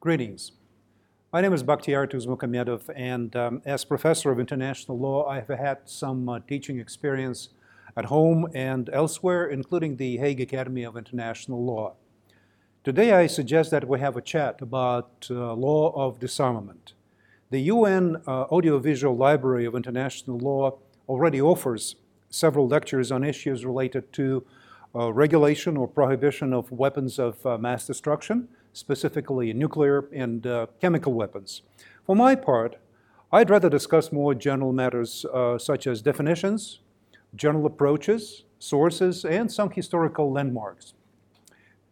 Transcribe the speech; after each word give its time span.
Greetings. 0.00 0.52
My 1.30 1.42
name 1.42 1.52
is 1.52 1.62
Bakhtiar 1.62 2.10
Tuzmukhamedov, 2.10 2.88
and 2.96 3.36
um, 3.36 3.60
as 3.66 3.84
professor 3.84 4.32
of 4.32 4.40
international 4.40 4.98
law, 4.98 5.28
I 5.28 5.40
have 5.40 5.48
had 5.50 5.80
some 5.84 6.26
uh, 6.26 6.40
teaching 6.48 6.80
experience 6.80 7.50
at 7.98 8.06
home 8.06 8.48
and 8.54 8.88
elsewhere, 8.94 9.48
including 9.50 9.96
the 9.96 10.16
Hague 10.16 10.40
Academy 10.40 10.84
of 10.84 10.96
International 10.96 11.62
Law. 11.62 11.96
Today, 12.82 13.12
I 13.12 13.26
suggest 13.26 13.70
that 13.72 13.86
we 13.86 14.00
have 14.00 14.16
a 14.16 14.22
chat 14.22 14.62
about 14.62 15.26
uh, 15.30 15.52
law 15.52 15.92
of 15.94 16.18
disarmament. 16.18 16.94
The 17.50 17.60
UN 17.60 18.22
uh, 18.26 18.44
Audiovisual 18.44 19.14
Library 19.14 19.66
of 19.66 19.74
International 19.74 20.38
Law 20.38 20.78
already 21.10 21.42
offers 21.42 21.96
several 22.30 22.66
lectures 22.66 23.12
on 23.12 23.22
issues 23.22 23.66
related 23.66 24.14
to 24.14 24.46
uh, 24.94 25.12
regulation 25.12 25.76
or 25.76 25.86
prohibition 25.86 26.54
of 26.54 26.72
weapons 26.72 27.18
of 27.18 27.44
uh, 27.44 27.58
mass 27.58 27.86
destruction, 27.86 28.48
specifically 28.72 29.52
nuclear 29.52 30.08
and 30.12 30.46
uh, 30.46 30.66
chemical 30.80 31.12
weapons. 31.12 31.62
For 32.06 32.16
my 32.16 32.34
part, 32.34 32.76
I'd 33.32 33.50
rather 33.50 33.68
discuss 33.68 34.10
more 34.10 34.34
general 34.34 34.72
matters 34.72 35.24
uh, 35.32 35.58
such 35.58 35.86
as 35.86 36.02
definitions, 36.02 36.80
general 37.34 37.66
approaches, 37.66 38.44
sources, 38.58 39.24
and 39.24 39.50
some 39.50 39.70
historical 39.70 40.32
landmarks. 40.32 40.94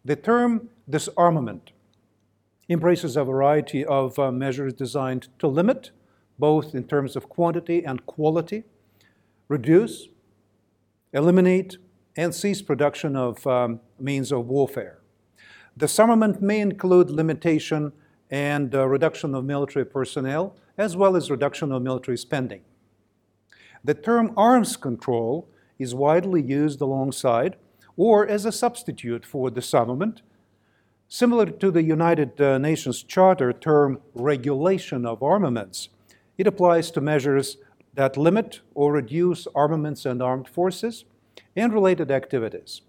The 0.03 0.15
term 0.15 0.69
disarmament 0.89 1.71
embraces 2.69 3.17
a 3.17 3.23
variety 3.23 3.85
of 3.85 4.19
uh, 4.19 4.31
measures 4.31 4.73
designed 4.73 5.27
to 5.39 5.47
limit, 5.47 5.91
both 6.37 6.75
in 6.75 6.83
terms 6.83 7.15
of 7.15 7.29
quantity 7.29 7.83
and 7.83 8.05
quality, 8.05 8.63
reduce, 9.47 10.07
eliminate, 11.11 11.77
and 12.15 12.33
cease 12.33 12.61
production 12.61 13.15
of 13.15 13.45
um, 13.47 13.79
means 13.99 14.31
of 14.31 14.45
warfare. 14.45 14.98
Disarmament 15.79 16.41
may 16.41 16.59
include 16.59 17.09
limitation 17.09 17.93
and 18.29 18.75
uh, 18.75 18.85
reduction 18.85 19.33
of 19.33 19.45
military 19.45 19.85
personnel, 19.85 20.57
as 20.77 20.97
well 20.97 21.15
as 21.15 21.31
reduction 21.31 21.71
of 21.71 21.81
military 21.81 22.17
spending. 22.17 22.63
The 23.85 23.93
term 23.93 24.33
arms 24.35 24.75
control 24.75 25.47
is 25.77 25.95
widely 25.95 26.41
used 26.41 26.81
alongside 26.81 27.55
or 27.95 28.27
as 28.27 28.43
a 28.43 28.51
substitute 28.51 29.25
for 29.25 29.49
disarmament, 29.49 30.21
similar 31.07 31.45
to 31.45 31.71
the 31.71 31.83
United 31.83 32.41
uh, 32.41 32.57
Nations 32.57 33.01
Charter 33.01 33.53
term 33.53 34.01
regulation 34.13 35.05
of 35.05 35.23
armaments. 35.23 35.87
It 36.37 36.45
applies 36.45 36.91
to 36.91 36.99
measures 36.99 37.55
that 37.93 38.17
limit 38.17 38.59
or 38.75 38.91
reduce 38.91 39.47
armaments 39.55 40.05
and 40.05 40.21
armed 40.21 40.49
forces 40.49 41.05
and 41.55 41.73
related 41.73 42.11
activities, 42.11 42.81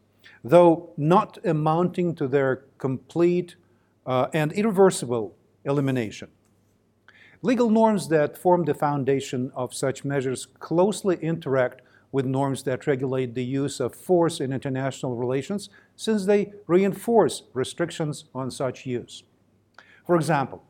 though 0.42 0.90
not 0.96 1.38
amounting 1.44 2.14
to 2.14 2.26
their 2.26 2.64
complete 2.78 3.56
uh, 4.06 4.28
and 4.32 4.52
irreversible 4.52 5.34
elimination. 5.64 6.28
Legal 7.42 7.70
norms 7.70 8.08
that 8.08 8.36
form 8.36 8.64
the 8.64 8.74
foundation 8.74 9.50
of 9.54 9.72
such 9.72 10.04
measures 10.04 10.46
closely 10.46 11.16
interact 11.22 11.80
with 12.12 12.26
norms 12.26 12.64
that 12.64 12.86
regulate 12.86 13.34
the 13.34 13.44
use 13.44 13.80
of 13.80 13.94
force 13.94 14.40
in 14.40 14.52
international 14.52 15.16
relations 15.16 15.70
since 15.96 16.26
they 16.26 16.52
reinforce 16.66 17.44
restrictions 17.54 18.24
on 18.34 18.50
such 18.50 18.84
use. 18.84 19.22
For 20.06 20.16
example, 20.16 20.64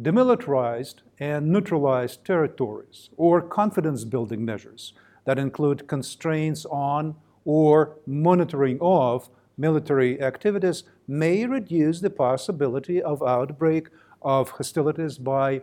demilitarized 0.00 0.96
and 1.18 1.48
neutralized 1.48 2.24
territories 2.24 3.10
or 3.16 3.42
confidence 3.42 4.04
building 4.04 4.44
measures 4.44 4.94
that 5.26 5.38
include 5.38 5.86
constraints 5.86 6.64
on 6.66 7.14
or 7.44 7.96
monitoring 8.06 8.78
of 8.80 9.28
military 9.56 10.20
activities 10.22 10.84
may 11.06 11.46
reduce 11.46 12.00
the 12.00 12.10
possibility 12.10 13.02
of 13.02 13.22
outbreak 13.22 13.88
of 14.22 14.50
hostilities 14.50 15.18
by 15.18 15.60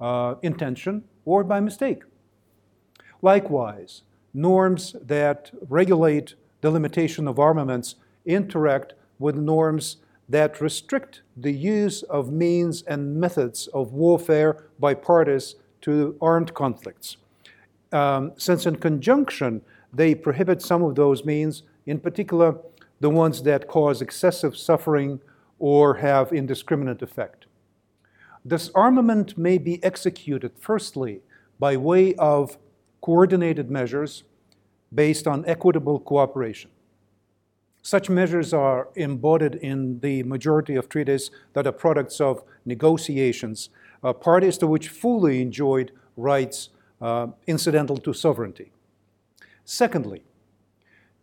uh, 0.00 0.34
intention 0.42 1.04
or 1.24 1.44
by 1.44 1.60
mistake. 1.60 2.02
Likewise, 3.22 4.02
norms 4.32 4.96
that 5.00 5.50
regulate 5.68 6.34
the 6.60 6.70
limitation 6.70 7.28
of 7.28 7.38
armaments 7.38 7.96
interact 8.26 8.94
with 9.18 9.36
norms 9.36 9.98
that 10.28 10.60
restrict 10.60 11.22
the 11.36 11.52
use 11.52 12.02
of 12.04 12.32
means 12.32 12.82
and 12.82 13.16
methods 13.16 13.66
of 13.68 13.92
warfare 13.92 14.64
by 14.78 14.94
parties 14.94 15.56
to 15.82 16.16
armed 16.20 16.54
conflicts. 16.54 17.18
Um, 17.92 18.32
since, 18.36 18.66
in 18.66 18.76
conjunction, 18.76 19.62
they 19.94 20.14
prohibit 20.14 20.60
some 20.60 20.82
of 20.82 20.94
those 20.94 21.24
means, 21.24 21.62
in 21.86 22.00
particular, 22.00 22.56
the 23.00 23.10
ones 23.10 23.42
that 23.42 23.68
cause 23.68 24.02
excessive 24.02 24.56
suffering 24.56 25.20
or 25.58 25.94
have 25.94 26.32
indiscriminate 26.32 27.02
effect. 27.02 27.46
Disarmament 28.46 29.38
may 29.38 29.56
be 29.58 29.82
executed, 29.82 30.52
firstly, 30.58 31.20
by 31.58 31.76
way 31.76 32.14
of 32.16 32.58
coordinated 33.00 33.70
measures 33.70 34.24
based 34.94 35.26
on 35.26 35.44
equitable 35.46 35.98
cooperation. 35.98 36.70
Such 37.82 38.08
measures 38.08 38.52
are 38.52 38.88
embodied 38.96 39.56
in 39.56 40.00
the 40.00 40.22
majority 40.22 40.74
of 40.74 40.88
treaties 40.88 41.30
that 41.52 41.66
are 41.66 41.72
products 41.72 42.20
of 42.20 42.42
negotiations, 42.64 43.68
uh, 44.02 44.12
parties 44.12 44.56
to 44.58 44.66
which 44.66 44.88
fully 44.88 45.42
enjoyed 45.42 45.92
rights 46.16 46.70
uh, 47.00 47.28
incidental 47.46 47.96
to 47.98 48.12
sovereignty. 48.12 48.72
Secondly, 49.64 50.22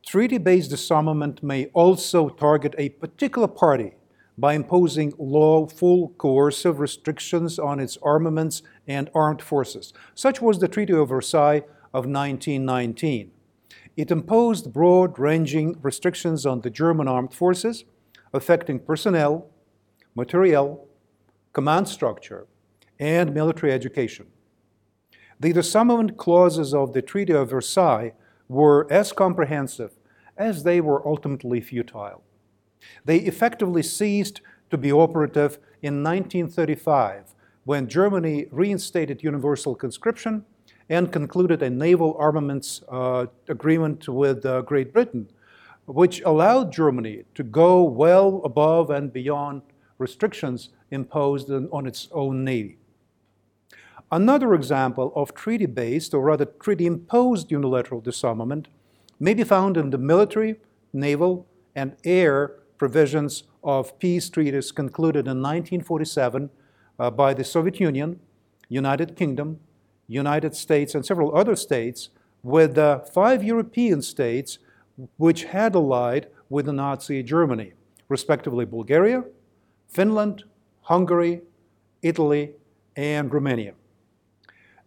treaty 0.06 0.38
based 0.40 0.72
disarmament 0.72 1.44
may 1.44 1.66
also 1.68 2.29
target 2.29 2.74
a 2.78 2.90
particular 2.90 3.47
party 3.47 3.94
by 4.38 4.53
imposing 4.53 5.13
lawful 5.19 6.09
coercive 6.18 6.80
restrictions 6.80 7.59
on 7.59 7.80
its 7.80 7.97
armaments 8.01 8.63
and 8.88 9.09
armed 9.13 9.41
forces. 9.41 9.94
Such 10.16 10.41
was 10.41 10.59
the 10.59 10.68
Treaty 10.68 10.94
of 10.94 11.09
Versailles 11.09 11.63
of 11.94 12.07
1919. 12.07 13.31
It 13.96 14.09
imposed 14.09 14.74
broad 14.74 15.19
ranging 15.19 15.78
restrictions 15.81 16.46
on 16.46 16.62
the 16.62 16.69
German 16.69 17.07
armed 17.07 17.34
forces, 17.34 17.84
affecting 18.34 18.80
personnel, 18.80 19.47
materiel, 20.16 20.88
command 21.53 21.88
structure, 21.88 22.47
and 23.00 23.34
military 23.34 23.72
education. 23.72 24.28
The 25.40 25.53
disarmament 25.53 26.18
clauses 26.18 26.74
of 26.74 26.94
the 26.94 27.01
Treaty 27.01 27.34
of 27.34 27.50
Versailles 27.50 28.13
were 28.51 28.85
as 28.91 29.13
comprehensive 29.13 29.94
as 30.38 30.63
they 30.63 30.81
were 30.81 31.07
ultimately 31.07 31.62
futile. 31.62 32.22
They 33.06 33.19
effectively 33.19 33.81
ceased 33.81 34.41
to 34.69 34.78
be 34.78 34.91
operative 34.91 35.57
in 35.81 36.03
1935 36.03 37.34
when 37.63 37.88
Germany 37.88 38.47
reinstated 38.51 39.23
universal 39.23 39.73
conscription 39.73 40.44
and 40.89 41.13
concluded 41.13 41.63
a 41.63 41.69
naval 41.69 42.16
armaments 42.19 42.81
uh, 42.89 43.28
agreement 43.47 44.09
with 44.09 44.45
uh, 44.45 44.62
Great 44.63 44.91
Britain, 44.91 45.29
which 45.85 46.22
allowed 46.22 46.73
Germany 46.73 47.23
to 47.35 47.44
go 47.44 47.83
well 47.83 48.41
above 48.44 48.89
and 48.89 49.13
beyond 49.13 49.62
restrictions 49.97 50.69
imposed 50.89 51.50
on 51.50 51.88
its 51.88 52.09
own 52.12 52.44
navy. 52.44 52.81
Another 54.12 54.54
example 54.54 55.14
of 55.16 55.34
treaty 55.34 55.66
based, 55.66 56.14
or 56.14 56.22
rather 56.22 56.44
treaty 56.46 56.86
imposed 56.86 57.50
unilateral 57.50 58.02
disarmament 58.02 58.68
may 59.22 59.34
be 59.34 59.46
found 59.46 59.78
in 59.78 59.90
the 59.90 59.98
military, 59.98 60.58
naval, 60.92 61.48
and 61.76 61.96
air 62.04 62.60
provisions 62.78 63.44
of 63.64 63.98
peace 64.00 64.30
treaties 64.30 64.74
concluded 64.74 65.28
in 65.28 65.42
1947 65.42 66.50
uh, 67.00 67.10
by 67.10 67.34
the 67.34 67.46
Soviet 67.46 67.80
Union, 67.80 68.20
United 68.68 69.16
Kingdom, 69.16 69.60
United 70.08 70.56
States, 70.56 70.94
and 70.94 71.06
several 71.06 71.34
other 71.34 71.56
states, 71.56 72.10
with 72.44 72.78
uh, 72.78 73.00
five 73.00 73.44
European 73.44 74.02
states 74.02 74.60
which 75.18 75.46
had 75.46 75.74
allied 75.74 76.28
with 76.50 76.66
the 76.66 76.74
Nazi 76.74 77.24
Germany, 77.24 77.74
respectively 78.10 78.66
Bulgaria, 78.66 79.24
Finland, 79.88 80.44
Hungary, 80.82 81.42
Italy, 82.02 82.52
and 82.98 83.34
Romania. 83.34 83.74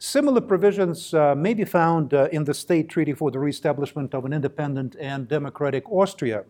Similar 0.06 0.42
provisions 0.42 1.14
uh, 1.14 1.34
may 1.34 1.54
be 1.54 1.64
found 1.64 2.12
uh, 2.12 2.28
in 2.30 2.44
the 2.44 2.52
State 2.52 2.90
Treaty 2.90 3.14
for 3.14 3.30
the 3.30 3.38
Reestablishment 3.38 4.12
of 4.12 4.26
an 4.26 4.34
Independent 4.34 4.96
and 5.00 5.26
Democratic 5.26 5.90
Austria, 5.90 6.44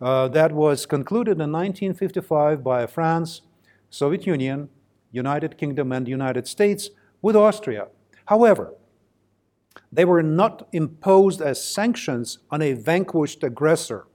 uh, 0.00 0.28
that 0.28 0.52
was 0.52 0.86
concluded 0.86 1.32
in 1.32 1.52
1955 1.52 2.64
by 2.64 2.86
France, 2.86 3.42
Soviet 3.90 4.26
Union, 4.26 4.70
United 5.12 5.58
Kingdom, 5.58 5.92
and 5.92 6.08
United 6.08 6.48
States 6.48 6.88
with 7.20 7.36
Austria. 7.36 7.88
However, 8.24 8.72
they 9.92 10.06
were 10.06 10.22
not 10.22 10.66
imposed 10.72 11.42
as 11.42 11.62
sanctions 11.62 12.38
on 12.50 12.62
a 12.62 12.72
vanquished 12.72 13.44
aggressor, 13.44 14.06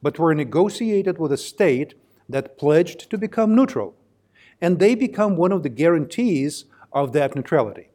but 0.00 0.18
were 0.18 0.34
negotiated 0.34 1.18
with 1.18 1.30
a 1.30 1.36
state 1.36 1.92
that 2.26 2.56
pledged 2.56 3.10
to 3.10 3.18
become 3.18 3.54
neutral, 3.54 3.94
and 4.62 4.78
they 4.78 4.94
become 4.94 5.36
one 5.36 5.52
of 5.52 5.62
the 5.62 5.68
guarantees 5.68 6.64
of 6.92 7.12
that 7.12 7.34
neutrality. 7.34 7.88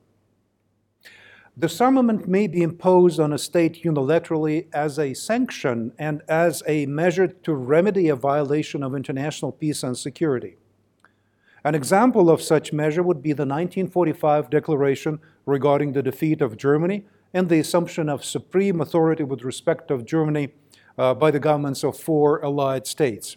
Disarmament 1.59 2.27
may 2.27 2.45
be 2.45 2.61
imposed 2.61 3.19
on 3.19 3.33
a 3.33 3.37
state 3.39 3.83
unilaterally 3.83 4.67
as 4.73 4.99
a 4.99 5.15
sanction 5.15 5.91
and 5.97 6.21
as 6.27 6.61
a 6.67 6.85
measure 6.85 7.27
to 7.27 7.53
remedy 7.55 8.09
a 8.09 8.15
violation 8.15 8.83
of 8.83 8.93
international 8.93 9.51
peace 9.51 9.81
and 9.81 9.97
security. 9.97 10.57
An 11.63 11.73
example 11.73 12.29
of 12.29 12.43
such 12.43 12.71
measure 12.71 13.01
would 13.01 13.23
be 13.23 13.33
the 13.33 13.41
1945 13.41 14.51
declaration 14.51 15.19
regarding 15.47 15.93
the 15.93 16.03
defeat 16.03 16.41
of 16.41 16.57
Germany 16.57 17.05
and 17.33 17.49
the 17.49 17.59
assumption 17.59 18.07
of 18.07 18.23
supreme 18.23 18.79
authority 18.79 19.23
with 19.23 19.43
respect 19.43 19.89
of 19.89 20.05
Germany 20.05 20.49
uh, 20.97 21.15
by 21.15 21.31
the 21.31 21.39
governments 21.39 21.83
of 21.83 21.97
four 21.97 22.39
allied 22.45 22.85
states. 22.85 23.35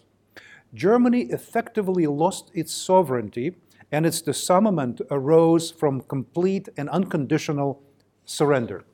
Germany 0.73 1.23
effectively 1.23 2.07
lost 2.07 2.51
its 2.53 2.71
sovereignty 2.71 3.55
and 3.91 4.05
its 4.05 4.21
disarmament 4.21 5.01
arose 5.11 5.69
from 5.69 6.01
complete 6.01 6.69
and 6.77 6.89
unconditional 6.89 7.81
surrender. 8.25 8.85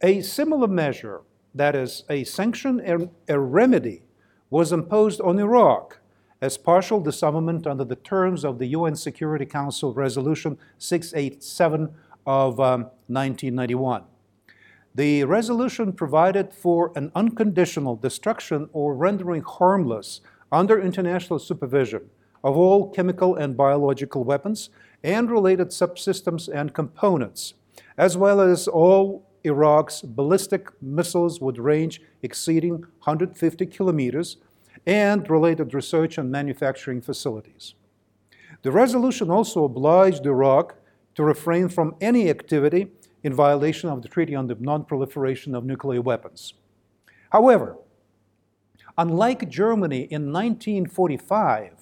A 0.00 0.20
similar 0.20 0.66
measure, 0.66 1.20
that 1.54 1.76
is, 1.76 2.04
a 2.08 2.24
sanction 2.24 2.80
and 2.80 3.10
a 3.28 3.38
remedy, 3.38 4.02
was 4.50 4.72
imposed 4.72 5.20
on 5.20 5.38
Iraq 5.38 6.00
as 6.40 6.58
partial 6.58 7.00
disarmament 7.00 7.66
under 7.68 7.84
the 7.84 7.96
terms 7.96 8.44
of 8.44 8.58
the 8.58 8.66
UN 8.66 8.96
Security 8.96 9.46
Council 9.46 9.94
Resolution 9.94 10.58
687 10.78 11.94
of 12.26 12.58
um, 12.58 12.82
1991. 13.06 14.02
The 14.94 15.24
resolution 15.24 15.92
provided 15.92 16.52
for 16.52 16.92
an 16.96 17.12
unconditional 17.14 17.96
destruction 17.96 18.68
or 18.72 18.94
rendering 18.94 19.42
harmless 19.42 20.20
under 20.50 20.80
international 20.80 21.38
supervision 21.38 22.10
of 22.44 22.56
all 22.56 22.90
chemical 22.90 23.34
and 23.36 23.56
biological 23.56 24.24
weapons 24.24 24.70
and 25.02 25.30
related 25.30 25.68
subsystems 25.68 26.48
and 26.52 26.74
components, 26.74 27.54
as 27.96 28.16
well 28.16 28.40
as 28.40 28.68
all 28.68 29.26
Iraq's 29.44 30.02
ballistic 30.02 30.70
missiles 30.80 31.40
with 31.40 31.58
range 31.58 32.00
exceeding 32.22 32.72
150 32.72 33.66
kilometers 33.66 34.36
and 34.86 35.28
related 35.28 35.74
research 35.74 36.18
and 36.18 36.30
manufacturing 36.30 37.00
facilities. 37.00 37.74
The 38.62 38.72
resolution 38.72 39.30
also 39.30 39.64
obliged 39.64 40.26
Iraq 40.26 40.76
to 41.14 41.24
refrain 41.24 41.68
from 41.68 41.94
any 42.00 42.30
activity 42.30 42.88
in 43.22 43.34
violation 43.34 43.88
of 43.88 44.02
the 44.02 44.08
Treaty 44.08 44.34
on 44.34 44.46
the 44.46 44.56
Non-Proliferation 44.58 45.54
of 45.54 45.64
Nuclear 45.64 46.00
Weapons. 46.00 46.54
However, 47.30 47.76
unlike 48.98 49.48
Germany 49.48 50.02
in 50.02 50.32
1945, 50.32 51.81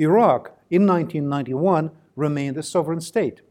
Iraq 0.00 0.56
in 0.70 0.86
1991 0.86 1.90
remained 2.16 2.56
a 2.56 2.62
sovereign 2.62 3.02
state. 3.02 3.42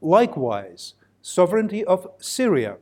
Likewise, 0.00 0.94
sovereignty 1.20 1.84
of 1.84 2.08
Syria 2.18 2.78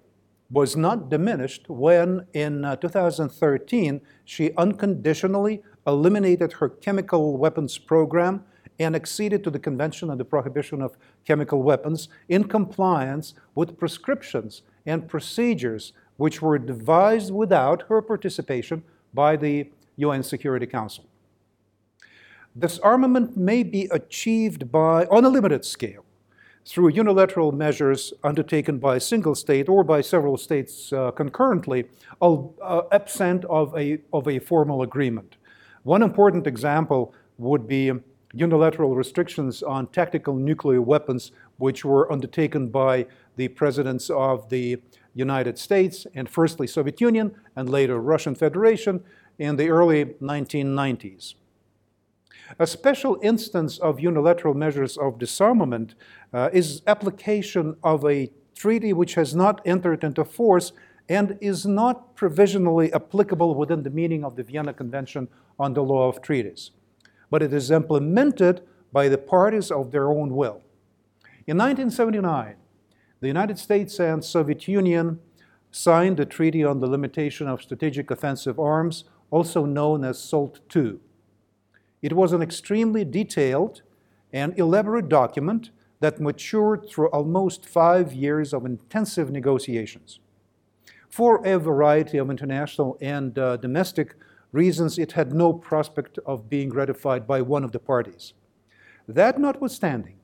was 0.48 0.76
not 0.76 1.08
diminished 1.08 1.68
when, 1.68 2.26
in 2.32 2.64
uh, 2.64 2.76
2013, 2.76 4.00
she 4.24 4.52
unconditionally 4.56 5.60
eliminated 5.86 6.52
her 6.52 6.68
chemical 6.68 7.36
weapons 7.36 7.78
program 7.78 8.44
and 8.78 8.94
acceded 8.94 9.42
to 9.42 9.50
the 9.50 9.58
Convention 9.58 10.08
on 10.08 10.18
the 10.18 10.24
Prohibition 10.24 10.80
of 10.80 10.96
Chemical 11.24 11.62
Weapons 11.62 12.08
in 12.28 12.44
compliance 12.44 13.34
with 13.56 13.76
prescriptions 13.76 14.62
and 14.86 15.08
procedures 15.08 15.92
which 16.16 16.40
were 16.40 16.58
devised 16.58 17.34
without 17.34 17.82
her 17.88 18.00
participation 18.00 18.84
by 19.12 19.34
the 19.34 19.68
UN 19.96 20.22
Security 20.22 20.66
Council. 20.66 21.04
Disarmament 22.56 23.36
may 23.36 23.64
be 23.64 23.88
achieved 23.90 24.70
by, 24.70 25.06
on 25.06 25.24
a 25.24 25.28
limited 25.28 25.64
scale 25.64 26.04
through 26.64 26.90
unilateral 26.90 27.50
measures 27.50 28.12
undertaken 28.22 28.78
by 28.78 28.96
a 28.96 29.00
single 29.00 29.34
state 29.34 29.68
or 29.68 29.82
by 29.82 30.00
several 30.00 30.36
states 30.36 30.92
uh, 30.92 31.10
concurrently, 31.10 31.86
uh, 32.22 32.82
absent 32.92 33.44
of 33.46 33.76
a, 33.76 33.98
of 34.12 34.28
a 34.28 34.38
formal 34.38 34.82
agreement. 34.82 35.36
One 35.82 36.00
important 36.00 36.46
example 36.46 37.12
would 37.38 37.66
be 37.66 37.90
unilateral 38.32 38.94
restrictions 38.94 39.64
on 39.64 39.88
tactical 39.88 40.36
nuclear 40.36 40.80
weapons, 40.80 41.32
which 41.56 41.84
were 41.84 42.10
undertaken 42.10 42.68
by 42.68 43.06
the 43.34 43.48
presidents 43.48 44.10
of 44.10 44.48
the 44.48 44.80
United 45.12 45.58
States 45.58 46.06
and 46.14 46.30
firstly 46.30 46.68
Soviet 46.68 47.00
Union 47.00 47.34
and 47.56 47.68
later 47.68 48.00
Russian 48.00 48.36
Federation 48.36 49.02
in 49.38 49.56
the 49.56 49.70
early 49.70 50.04
1990s. 50.22 51.34
A 52.58 52.66
special 52.66 53.18
instance 53.22 53.78
of 53.78 54.00
unilateral 54.00 54.54
measures 54.54 54.96
of 54.96 55.18
disarmament 55.18 55.94
uh, 56.32 56.50
is 56.52 56.82
application 56.86 57.76
of 57.82 58.04
a 58.04 58.30
treaty 58.54 58.92
which 58.92 59.14
has 59.14 59.34
not 59.34 59.60
entered 59.64 60.04
into 60.04 60.24
force 60.24 60.72
and 61.08 61.36
is 61.40 61.66
not 61.66 62.14
provisionally 62.16 62.92
applicable 62.92 63.54
within 63.54 63.82
the 63.82 63.90
meaning 63.90 64.24
of 64.24 64.36
the 64.36 64.42
Vienna 64.42 64.72
Convention 64.72 65.28
on 65.58 65.74
the 65.74 65.82
Law 65.82 66.08
of 66.08 66.22
Treaties, 66.22 66.70
but 67.30 67.42
it 67.42 67.52
is 67.52 67.70
implemented 67.70 68.62
by 68.92 69.08
the 69.08 69.18
parties 69.18 69.70
of 69.70 69.90
their 69.90 70.08
own 70.08 70.34
will. 70.34 70.62
In 71.46 71.58
1979, 71.58 72.56
the 73.20 73.26
United 73.26 73.58
States 73.58 73.98
and 74.00 74.24
Soviet 74.24 74.66
Union 74.68 75.18
signed 75.70 76.16
the 76.16 76.24
Treaty 76.24 76.64
on 76.64 76.80
the 76.80 76.86
Limitation 76.86 77.48
of 77.48 77.60
Strategic 77.60 78.10
Offensive 78.10 78.58
Arms, 78.58 79.04
also 79.30 79.64
known 79.64 80.04
as 80.04 80.18
SALT 80.18 80.60
II. 80.74 81.00
It 82.04 82.12
was 82.12 82.34
an 82.34 82.42
extremely 82.42 83.02
detailed 83.02 83.80
and 84.30 84.58
elaborate 84.58 85.08
document 85.08 85.70
that 86.00 86.20
matured 86.20 86.86
through 86.86 87.08
almost 87.08 87.64
five 87.64 88.12
years 88.12 88.52
of 88.52 88.66
intensive 88.66 89.30
negotiations. 89.30 90.20
For 91.08 91.42
a 91.46 91.58
variety 91.58 92.18
of 92.18 92.28
international 92.28 92.98
and 93.00 93.38
uh, 93.38 93.56
domestic 93.56 94.16
reasons, 94.52 94.98
it 94.98 95.12
had 95.12 95.32
no 95.32 95.54
prospect 95.54 96.18
of 96.26 96.50
being 96.50 96.68
ratified 96.68 97.26
by 97.26 97.40
one 97.40 97.64
of 97.64 97.72
the 97.72 97.78
parties. 97.78 98.34
That 99.08 99.40
notwithstanding, 99.40 100.16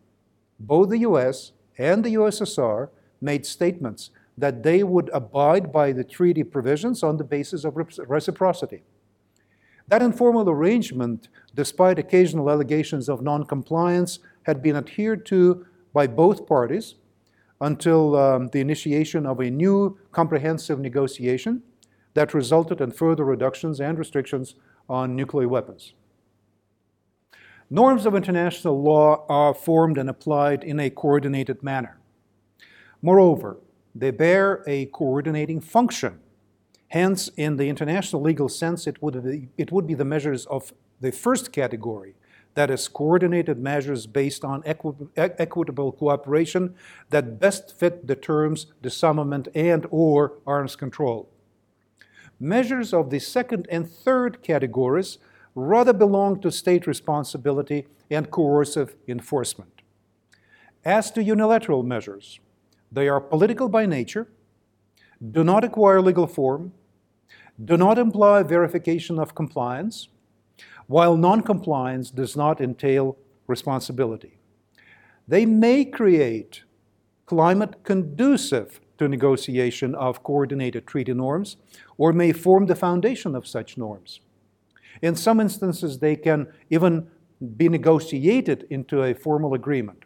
both 0.59 0.91
the 0.91 0.99
US 0.99 1.53
and 1.79 2.05
the 2.05 2.13
USSR 2.13 2.91
made 3.23 3.47
statements 3.47 4.11
that 4.37 4.63
they 4.63 4.83
would 4.83 5.09
abide 5.15 5.73
by 5.73 5.93
the 5.93 6.05
treaty 6.05 6.45
provisions 6.45 7.03
on 7.03 7.17
the 7.17 7.25
basis 7.25 7.65
of 7.65 7.75
reciprocity. 8.07 8.83
That 9.91 10.03
informal 10.03 10.49
arrangement, 10.49 11.27
despite 11.57 11.99
occasional 11.99 12.49
allegations 12.49 13.09
of 13.09 13.23
noncompliance, 13.23 14.21
had 14.45 14.63
been 14.63 14.77
adhered 14.77 15.27
to 15.27 15.67
by 15.93 16.07
both 16.07 16.47
parties 16.47 16.95
until 17.61 18.15
um, 18.17 18.49
the 18.51 18.61
initiation 18.61 19.27
of 19.27 19.41
a 19.41 19.51
new 19.51 19.99
comprehensive 20.13 20.79
negotiation 20.79 21.65
that 22.15 22.35
resulted 22.35 22.81
in 22.81 22.93
further 22.93 23.25
reductions 23.25 23.81
and 23.81 23.99
restrictions 23.99 24.55
on 24.89 25.17
nuclear 25.17 25.49
weapons. 25.49 25.95
Norms 27.69 28.07
of 28.07 28.15
international 28.15 28.81
law 28.81 29.27
are 29.29 29.53
formed 29.53 29.99
and 29.99 30.09
applied 30.09 30.63
in 30.63 30.79
a 30.79 30.91
coordinated 30.91 31.65
manner. 31.65 31.99
Moreover, 33.03 33.59
they 33.93 34.13
bear 34.13 34.63
a 34.69 34.87
coordinating 34.87 35.61
function 35.61 36.21
Hence, 36.91 37.31
in 37.37 37.57
the 37.57 37.69
international 37.69 38.21
legal 38.21 38.49
sense, 38.49 38.87
it 38.89 39.01
would, 39.01 39.23
be, 39.25 39.49
it 39.57 39.71
would 39.71 39.87
be 39.87 39.95
the 39.95 40.05
measures 40.05 40.45
of 40.47 40.73
the 41.01 41.13
first 41.13 41.53
category, 41.53 42.17
that 42.55 42.69
is, 42.69 42.89
coordinated 42.89 43.61
measures 43.61 44.09
based 44.09 44.45
on 44.45 44.61
equi 44.67 44.93
equitable 45.17 45.93
cooperation 45.93 46.75
that 47.11 47.39
best 47.39 47.79
fit 47.79 48.09
the 48.09 48.17
terms 48.17 48.67
disarmament 48.83 49.47
and 49.55 49.87
or 49.93 50.33
arms 50.45 50.75
control. 50.75 51.29
Measures 52.41 52.93
of 52.93 53.11
the 53.11 53.21
second 53.21 53.69
and 53.71 53.89
third 53.89 54.43
categories 54.43 55.19
rather 55.55 55.93
belong 55.93 56.41
to 56.41 56.51
state 56.51 56.89
responsibility 56.89 57.87
and 58.11 58.33
coercive 58.33 58.97
enforcement. 59.07 59.83
As 60.85 61.13
to 61.13 61.23
unilateral 61.23 61.85
measures, 61.85 62.41
they 62.91 63.09
are 63.09 63.21
political 63.21 63.69
by 63.69 63.87
nature, 63.87 64.27
do 65.31 65.45
not 65.45 65.63
acquire 65.63 66.01
legal 66.01 66.27
form, 66.27 66.73
do 67.65 67.77
not 67.77 67.99
imply 67.99 68.43
verification 68.43 69.19
of 69.19 69.35
compliance, 69.35 70.09
while 70.87 71.17
noncompliance 71.17 72.11
does 72.11 72.37
not 72.37 72.61
entail 72.61 73.17
responsibility. 73.47 74.39
They 75.29 75.47
may 75.47 75.85
create 75.85 76.63
climate 77.27 77.85
conducive 77.85 78.81
to 78.99 79.09
negotiation 79.09 79.95
of 79.95 80.23
coordinated 80.23 80.87
treaty 80.87 81.15
norms 81.15 81.57
or 81.97 82.13
may 82.13 82.33
form 82.33 82.67
the 82.67 82.75
foundation 82.75 83.35
of 83.35 83.47
such 83.47 83.79
norms. 83.79 84.21
In 85.03 85.15
some 85.15 85.41
instances, 85.41 85.99
they 85.99 86.17
can 86.17 86.49
even 86.71 87.09
be 87.57 87.69
negotiated 87.69 88.67
into 88.71 89.03
a 89.03 89.15
formal 89.15 89.55
agreement. 89.55 90.05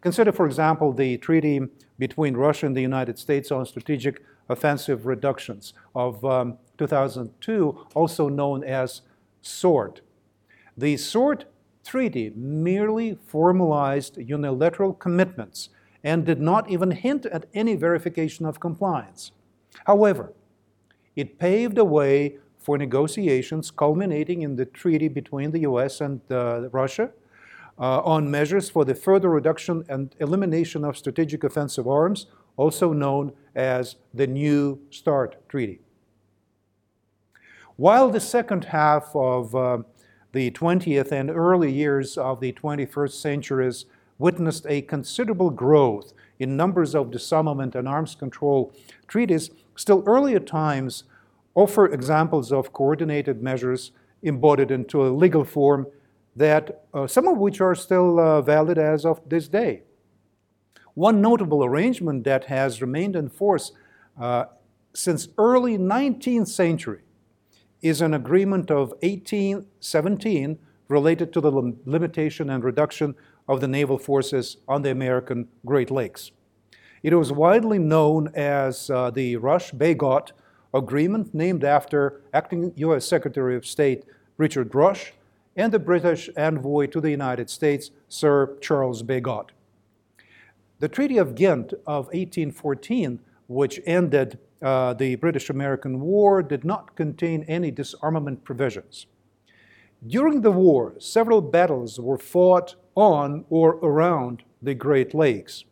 Consider, 0.00 0.32
for 0.32 0.46
example, 0.46 0.92
the 0.92 1.16
treaty 1.18 1.60
between 1.98 2.36
Russia 2.36 2.66
and 2.66 2.76
the 2.76 2.82
United 2.82 3.18
States 3.18 3.50
on 3.50 3.64
strategic 3.64 4.22
offensive 4.48 5.06
reductions 5.06 5.74
of 5.94 6.24
um, 6.24 6.58
2002, 6.78 7.86
also 7.94 8.28
known 8.28 8.64
as 8.64 9.02
SORT. 9.42 10.00
The 10.76 10.96
SORT 10.96 11.44
treaty 11.84 12.32
merely 12.34 13.18
formalized 13.26 14.16
unilateral 14.16 14.94
commitments 14.94 15.68
and 16.02 16.24
did 16.24 16.40
not 16.40 16.68
even 16.70 16.90
hint 16.90 17.26
at 17.26 17.46
any 17.54 17.74
verification 17.74 18.46
of 18.46 18.60
compliance. 18.60 19.32
However, 19.86 20.32
it 21.16 21.38
paved 21.38 21.76
the 21.76 21.84
way 21.84 22.38
for 22.58 22.78
negotiations 22.78 23.70
culminating 23.70 24.42
in 24.42 24.56
the 24.56 24.64
treaty 24.64 25.08
between 25.08 25.50
the 25.50 25.60
US 25.60 26.00
and 26.00 26.20
uh, 26.30 26.68
Russia, 26.70 27.10
uh, 27.78 28.00
on 28.02 28.30
measures 28.30 28.70
for 28.70 28.84
the 28.84 28.94
further 28.94 29.28
reduction 29.28 29.84
and 29.88 30.14
elimination 30.20 30.84
of 30.84 30.96
strategic 30.96 31.44
offensive 31.44 31.88
arms, 31.88 32.26
also 32.56 32.92
known 32.92 33.32
as 33.54 33.96
the 34.12 34.26
New 34.26 34.80
START 34.90 35.48
Treaty. 35.48 35.80
While 37.76 38.10
the 38.10 38.20
second 38.20 38.66
half 38.66 39.10
of 39.14 39.54
uh, 39.54 39.78
the 40.32 40.50
20th 40.50 41.12
and 41.12 41.30
early 41.30 41.72
years 41.72 42.16
of 42.16 42.40
the 42.40 42.52
21st 42.52 43.12
centuries 43.12 43.86
witnessed 44.18 44.66
a 44.68 44.82
considerable 44.82 45.50
growth 45.50 46.12
in 46.38 46.56
numbers 46.56 46.94
of 46.94 47.10
disarmament 47.10 47.74
and 47.74 47.88
arms 47.88 48.14
control 48.14 48.72
treaties, 49.08 49.50
still 49.76 50.02
earlier 50.06 50.40
times 50.40 51.04
offer 51.54 51.86
examples 51.86 52.52
of 52.52 52.72
coordinated 52.72 53.42
measures 53.42 53.92
embodied 54.22 54.70
into 54.70 55.06
a 55.06 55.08
legal 55.08 55.44
form 55.44 55.86
that 56.36 56.84
uh, 56.92 57.06
some 57.06 57.28
of 57.28 57.38
which 57.38 57.60
are 57.60 57.74
still 57.74 58.18
uh, 58.18 58.42
valid 58.42 58.78
as 58.78 59.04
of 59.04 59.20
this 59.28 59.48
day. 59.48 59.82
One 60.94 61.20
notable 61.20 61.64
arrangement 61.64 62.24
that 62.24 62.44
has 62.44 62.80
remained 62.80 63.16
in 63.16 63.28
force 63.28 63.72
uh, 64.18 64.44
since 64.94 65.28
early 65.36 65.76
19th 65.76 66.48
century 66.48 67.00
is 67.82 68.00
an 68.00 68.14
agreement 68.14 68.70
of 68.70 68.90
1817 69.02 70.58
related 70.88 71.32
to 71.32 71.40
the 71.40 71.50
lim- 71.50 71.80
limitation 71.84 72.48
and 72.48 72.62
reduction 72.62 73.14
of 73.48 73.60
the 73.60 73.68
naval 73.68 73.98
forces 73.98 74.58
on 74.68 74.82
the 74.82 74.90
American 74.90 75.48
Great 75.66 75.90
Lakes. 75.90 76.30
It 77.02 77.14
was 77.14 77.32
widely 77.32 77.78
known 77.78 78.28
as 78.34 78.88
uh, 78.88 79.10
the 79.10 79.36
Rush-Bagot 79.36 80.32
Agreement, 80.72 81.34
named 81.34 81.62
after 81.62 82.22
acting 82.32 82.72
U.S. 82.76 83.06
Secretary 83.06 83.54
of 83.54 83.66
State 83.66 84.04
Richard 84.38 84.74
Rush 84.74 85.12
and 85.54 85.70
the 85.70 85.78
British 85.78 86.28
envoy 86.36 86.86
to 86.86 87.00
the 87.00 87.10
United 87.10 87.48
States, 87.48 87.90
Sir 88.08 88.56
Charles 88.60 89.02
Bagot. 89.02 89.50
The 90.84 90.90
Treaty 90.90 91.16
of 91.16 91.34
Ghent 91.34 91.72
of 91.86 92.08
1814, 92.08 93.18
which 93.46 93.80
ended 93.86 94.38
uh, 94.60 94.92
the 94.92 95.14
British 95.14 95.48
American 95.48 95.98
War, 95.98 96.42
did 96.42 96.62
not 96.62 96.94
contain 96.94 97.42
any 97.44 97.70
disarmament 97.70 98.44
provisions. 98.44 99.06
During 100.06 100.42
the 100.42 100.50
war, 100.50 100.92
several 100.98 101.40
battles 101.40 101.98
were 101.98 102.18
fought 102.18 102.74
on 102.94 103.46
or 103.48 103.76
around 103.76 104.42
the 104.60 104.74
Great 104.74 105.14
Lakes. 105.14 105.64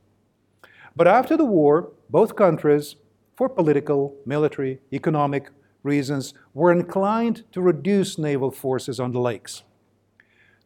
But 0.97 1.07
after 1.07 1.37
the 1.37 1.45
war, 1.45 1.93
both 2.09 2.35
countries, 2.35 2.97
for 3.37 3.51
political, 3.51 4.17
military, 4.25 4.79
economic 4.95 5.51
reasons, 5.83 6.33
were 6.55 6.73
inclined 6.73 7.45
to 7.53 7.61
reduce 7.61 8.17
naval 8.17 8.51
forces 8.51 8.99
on 8.99 9.13
the 9.13 9.21
lakes. 9.21 9.63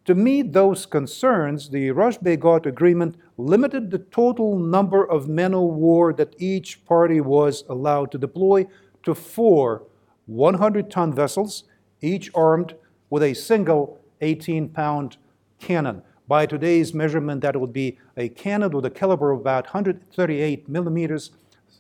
To 0.07 0.15
meet 0.15 0.53
those 0.53 0.87
concerns, 0.87 1.71
the 1.71 1.91
Rush-Bagot 1.91 2.65
Agreement 2.65 3.17
limited 3.37 3.91
the 3.91 3.99
total 3.99 4.57
number 4.57 5.05
of 5.05 5.29
men 5.29 5.53
of 5.53 5.63
war 5.63 6.13
that 6.13 6.37
each 6.39 6.85
party 6.85 7.21
was 7.21 7.65
allowed 7.69 8.13
to 8.13 8.19
deploy 8.19 8.69
to 9.03 9.17
four 9.17 9.83
100-ton 10.31 11.13
vessels, 11.13 11.65
each 12.01 12.31
armed 12.37 12.77
with 13.11 13.25
a 13.25 13.35
single 13.35 13.99
18-pound 14.23 15.17
cannon. 15.59 16.03
By 16.29 16.47
today's 16.47 16.95
measurement, 16.95 17.41
that 17.41 17.61
would 17.61 17.73
be 17.73 17.99
a 18.17 18.29
cannon 18.29 18.71
with 18.71 18.85
a 18.85 18.91
caliber 18.91 19.33
of 19.33 19.41
about 19.41 19.65
138 19.65 20.69
millimeters, 20.69 21.33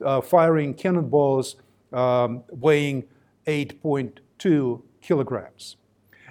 uh, 0.04 0.20
firing 0.20 0.74
cannonballs 0.74 1.56
um, 1.92 2.42
weighing 2.50 3.04
8.2 3.46 4.82
kilograms. 5.00 5.76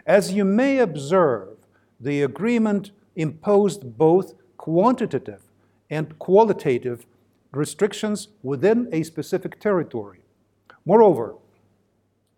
As 0.06 0.34
you 0.34 0.44
may 0.44 0.80
observe, 0.80 1.55
the 2.00 2.22
agreement 2.22 2.92
imposed 3.16 3.98
both 3.98 4.34
quantitative 4.58 5.42
and 5.90 6.18
qualitative 6.20 7.06
restrictions 7.52 8.28
within 8.44 8.90
a 8.92 9.04
specific 9.04 9.60
territory. 9.60 10.20
Moreover, 10.86 11.36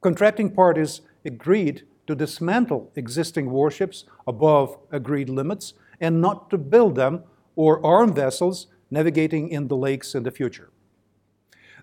contracting 0.01 0.51
parties 0.51 1.01
agreed 1.25 1.83
to 2.05 2.15
dismantle 2.15 2.91
existing 2.95 3.49
warships 3.49 4.05
above 4.25 4.77
agreed 4.91 5.29
limits 5.29 5.73
and 5.99 6.21
not 6.21 6.49
to 6.49 6.57
build 6.57 6.95
them 6.95 7.23
or 7.55 7.85
arm 7.85 8.13
vessels 8.13 8.67
navigating 8.89 9.49
in 9.49 9.67
the 9.67 9.75
lakes 9.75 10.15
in 10.15 10.23
the 10.23 10.31
future. 10.31 10.69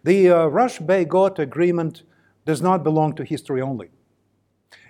The 0.04 0.31
uh, 0.31 0.47
Rush-Bagot 0.47 1.38
Agreement 1.38 2.02
does 2.45 2.62
not 2.62 2.85
belong 2.85 3.14
to 3.16 3.25
history 3.25 3.61
only. 3.61 3.90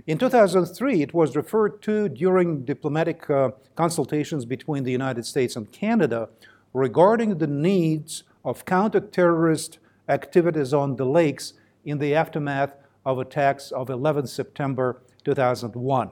In 0.07 0.19
2003, 0.19 1.03
it 1.03 1.15
was 1.15 1.37
referred 1.37 1.81
to 1.83 2.09
during 2.09 2.65
diplomatic 2.65 3.29
uh, 3.31 3.51
consultations 3.75 4.45
between 4.45 4.85
the 4.85 4.93
United 4.93 5.25
States 5.25 5.57
and 5.57 5.71
Canada 5.73 6.29
regarding 6.73 7.39
the 7.39 7.47
needs 7.47 8.25
of 8.45 8.65
counter-terrorist 8.65 9.79
activities 10.09 10.75
on 10.75 10.97
the 10.97 11.07
lakes 11.07 11.55
in 11.85 11.99
the 11.99 12.15
aftermath 12.15 12.75
of 13.07 13.19
attacks 13.19 13.71
of 13.71 13.91
11 13.91 14.27
September 14.27 15.03
2001. 15.25 16.11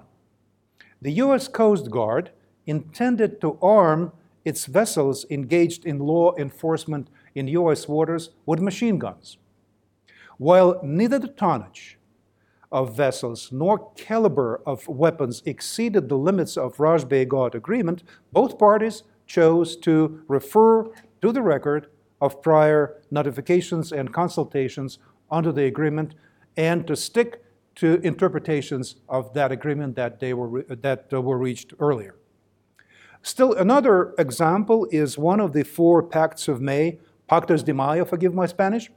The 1.00 1.12
U.S. 1.12 1.48
Coast 1.48 1.90
Guard 1.90 2.30
intended 2.66 3.40
to 3.40 3.58
arm 3.60 4.12
its 4.44 4.66
vessels 4.66 5.26
engaged 5.30 5.84
in 5.84 5.98
law 5.98 6.34
enforcement 6.36 7.08
in 7.34 7.48
U.S. 7.48 7.88
waters 7.88 8.30
with 8.46 8.60
machine 8.60 8.98
guns. 8.98 9.36
While 10.38 10.80
neither 10.82 11.18
the 11.18 11.28
tonnage 11.28 11.98
of 12.72 12.96
vessels 12.96 13.50
nor 13.52 13.92
caliber 13.94 14.60
of 14.66 14.88
weapons 14.88 15.42
exceeded 15.44 16.08
the 16.08 16.18
limits 16.18 16.56
of 16.56 16.80
Rush-Bagot 16.80 17.54
agreement, 17.54 18.02
both 18.32 18.58
parties 18.58 19.04
chose 19.26 19.76
to 19.76 20.22
refer 20.26 20.84
to 21.20 21.32
the 21.32 21.42
record 21.42 21.86
of 22.20 22.42
prior 22.42 23.02
notifications 23.10 23.92
and 23.92 24.12
consultations 24.12 24.98
under 25.30 25.52
the 25.52 25.64
agreement 25.64 26.14
and 26.56 26.86
to 26.86 26.96
stick 26.96 27.42
to 27.74 28.00
interpretations 28.02 28.96
of 29.08 29.32
that 29.34 29.50
agreement 29.50 29.96
that, 29.96 30.20
they 30.20 30.34
were, 30.34 30.62
that 30.62 31.06
uh, 31.12 31.20
were 31.20 31.38
reached 31.38 31.72
earlier. 31.80 32.16
Still, 33.22 33.54
another 33.54 34.14
example 34.18 34.86
is 34.90 35.16
one 35.16 35.40
of 35.40 35.52
the 35.52 35.62
four 35.62 36.02
Pacts 36.02 36.48
of 36.48 36.60
May, 36.60 36.98
Pactos 37.28 37.64
de 37.64 37.72
Mayo, 37.72 38.04
forgive 38.04 38.34
my 38.34 38.46
Spanish, 38.46 38.90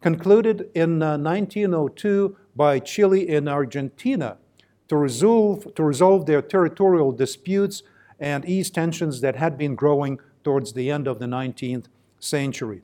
concluded 0.00 0.70
in 0.74 1.02
uh, 1.02 1.18
1902 1.18 2.36
by 2.54 2.78
Chile 2.78 3.28
and 3.28 3.48
Argentina 3.48 4.36
to 4.88 4.96
resolve, 4.96 5.74
to 5.74 5.82
resolve 5.82 6.26
their 6.26 6.42
territorial 6.42 7.12
disputes 7.12 7.82
and 8.18 8.44
ease 8.44 8.70
tensions 8.70 9.20
that 9.20 9.36
had 9.36 9.56
been 9.56 9.74
growing 9.74 10.18
towards 10.44 10.72
the 10.72 10.90
end 10.90 11.06
of 11.06 11.18
the 11.18 11.26
19th 11.26 11.86
century. 12.18 12.82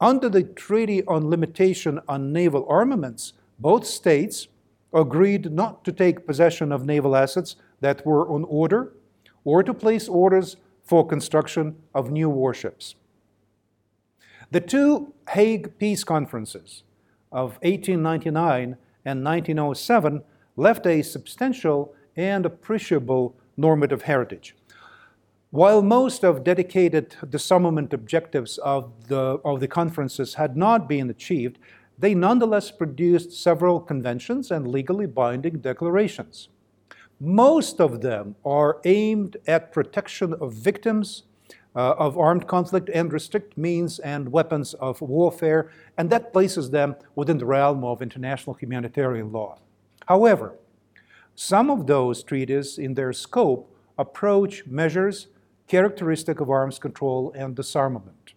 Under 0.00 0.28
the 0.28 0.42
Treaty 0.42 1.04
on 1.04 1.28
Limitation 1.28 2.00
on 2.08 2.32
Naval 2.32 2.66
Armaments, 2.68 3.34
both 3.58 3.86
states 3.86 4.48
agreed 4.92 5.52
not 5.52 5.84
to 5.84 5.92
take 5.92 6.26
possession 6.26 6.72
of 6.72 6.84
naval 6.84 7.14
assets 7.14 7.56
that 7.80 8.04
were 8.04 8.28
on 8.28 8.44
order 8.44 8.92
or 9.44 9.62
to 9.62 9.72
place 9.72 10.08
orders 10.08 10.56
for 10.82 11.06
construction 11.06 11.76
of 11.94 12.10
new 12.10 12.28
warships. 12.28 12.94
The 14.52 14.60
two 14.60 15.14
Hague 15.28 15.78
Peace 15.78 16.02
Conferences 16.02 16.82
of 17.30 17.52
1899 17.62 18.76
and 19.04 19.24
1907 19.24 20.22
left 20.56 20.86
a 20.88 21.02
substantial 21.02 21.94
and 22.16 22.44
appreciable 22.44 23.36
normative 23.56 24.02
heritage. 24.02 24.56
While 25.52 25.82
most 25.82 26.24
of 26.24 26.42
dedicated 26.42 27.14
disarmament 27.28 27.92
objectives 27.92 28.58
of 28.58 28.90
the, 29.06 29.38
of 29.44 29.60
the 29.60 29.68
conferences 29.68 30.34
had 30.34 30.56
not 30.56 30.88
been 30.88 31.10
achieved, 31.10 31.60
they 31.96 32.12
nonetheless 32.12 32.72
produced 32.72 33.30
several 33.30 33.78
conventions 33.78 34.50
and 34.50 34.66
legally 34.66 35.06
binding 35.06 35.60
declarations. 35.60 36.48
Most 37.20 37.80
of 37.80 38.00
them 38.00 38.34
are 38.44 38.80
aimed 38.84 39.36
at 39.46 39.70
protection 39.70 40.34
of 40.34 40.54
victims 40.54 41.22
uh, 41.76 41.94
of 41.98 42.18
armed 42.18 42.46
conflict 42.46 42.90
and 42.92 43.12
restrict 43.12 43.56
means 43.56 43.98
and 44.00 44.32
weapons 44.32 44.74
of 44.74 45.00
warfare, 45.00 45.70
and 45.96 46.10
that 46.10 46.32
places 46.32 46.70
them 46.70 46.96
within 47.14 47.38
the 47.38 47.46
realm 47.46 47.84
of 47.84 48.02
international 48.02 48.54
humanitarian 48.54 49.30
law. 49.30 49.58
However, 50.06 50.54
some 51.34 51.70
of 51.70 51.86
those 51.86 52.22
treaties 52.22 52.78
in 52.78 52.94
their 52.94 53.12
scope 53.12 53.74
approach 53.98 54.66
measures 54.66 55.28
characteristic 55.68 56.40
of 56.40 56.50
arms 56.50 56.78
control 56.78 57.32
and 57.36 57.54
disarmament. 57.54 58.34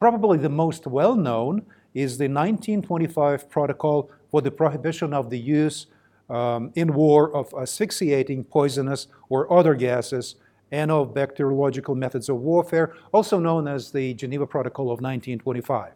Probably 0.00 0.38
the 0.38 0.48
most 0.48 0.86
well 0.86 1.14
known 1.14 1.66
is 1.92 2.18
the 2.18 2.24
1925 2.24 3.48
Protocol 3.50 4.10
for 4.30 4.40
the 4.40 4.50
Prohibition 4.50 5.12
of 5.12 5.30
the 5.30 5.38
Use 5.38 5.86
um, 6.30 6.72
in 6.74 6.94
War 6.94 7.34
of 7.36 7.52
Asphyxiating 7.54 8.44
Poisonous 8.44 9.06
or 9.28 9.52
Other 9.52 9.74
Gases 9.74 10.36
and 10.74 10.90
of 10.90 11.14
bacteriological 11.14 11.94
methods 11.94 12.28
of 12.28 12.40
warfare, 12.40 12.94
also 13.12 13.38
known 13.38 13.68
as 13.68 13.92
the 13.92 14.12
Geneva 14.14 14.46
Protocol 14.46 14.86
of 14.86 15.00
1925. 15.00 15.92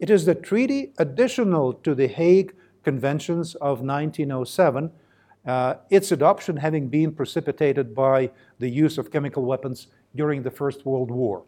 It 0.00 0.10
is 0.10 0.24
the 0.24 0.34
treaty 0.34 0.92
additional 0.98 1.72
to 1.72 1.94
the 1.94 2.08
Hague 2.08 2.52
Conventions 2.82 3.54
of 3.56 3.82
1907 3.82 4.90
uh, 5.46 5.76
its 5.90 6.10
adoption 6.10 6.56
having 6.56 6.88
been 6.88 7.12
precipitated 7.12 7.94
by 7.94 8.28
the 8.58 8.68
use 8.68 8.98
of 8.98 9.12
chemical 9.12 9.44
weapons 9.44 9.86
during 10.16 10.42
the 10.42 10.50
First 10.50 10.84
World 10.84 11.10
War. 11.12 11.44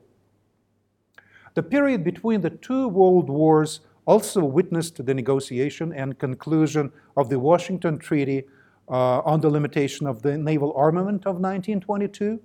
The 1.54 1.62
period 1.64 2.04
between 2.04 2.40
the 2.40 2.50
two 2.50 2.86
world 2.86 3.28
wars 3.28 3.80
also 4.06 4.44
witnessed 4.44 5.04
the 5.04 5.14
negotiation 5.14 5.92
and 5.92 6.16
conclusion 6.16 6.92
of 7.16 7.28
the 7.28 7.40
Washington 7.40 7.98
Treaty 7.98 8.44
Uh, 8.90 9.20
on 9.20 9.40
the 9.40 9.50
limitation 9.50 10.06
of 10.06 10.22
the 10.22 10.38
naval 10.38 10.72
armament 10.74 11.26
of 11.26 11.34
1922 11.34 12.40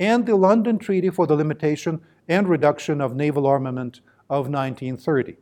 and 0.00 0.26
the 0.26 0.34
London 0.34 0.78
Treaty 0.78 1.10
for 1.10 1.28
the 1.28 1.36
limitation 1.36 2.00
and 2.28 2.48
reduction 2.48 3.00
of 3.00 3.14
naval 3.14 3.46
armament 3.46 4.00
of 4.28 4.48
1930. 4.48 5.36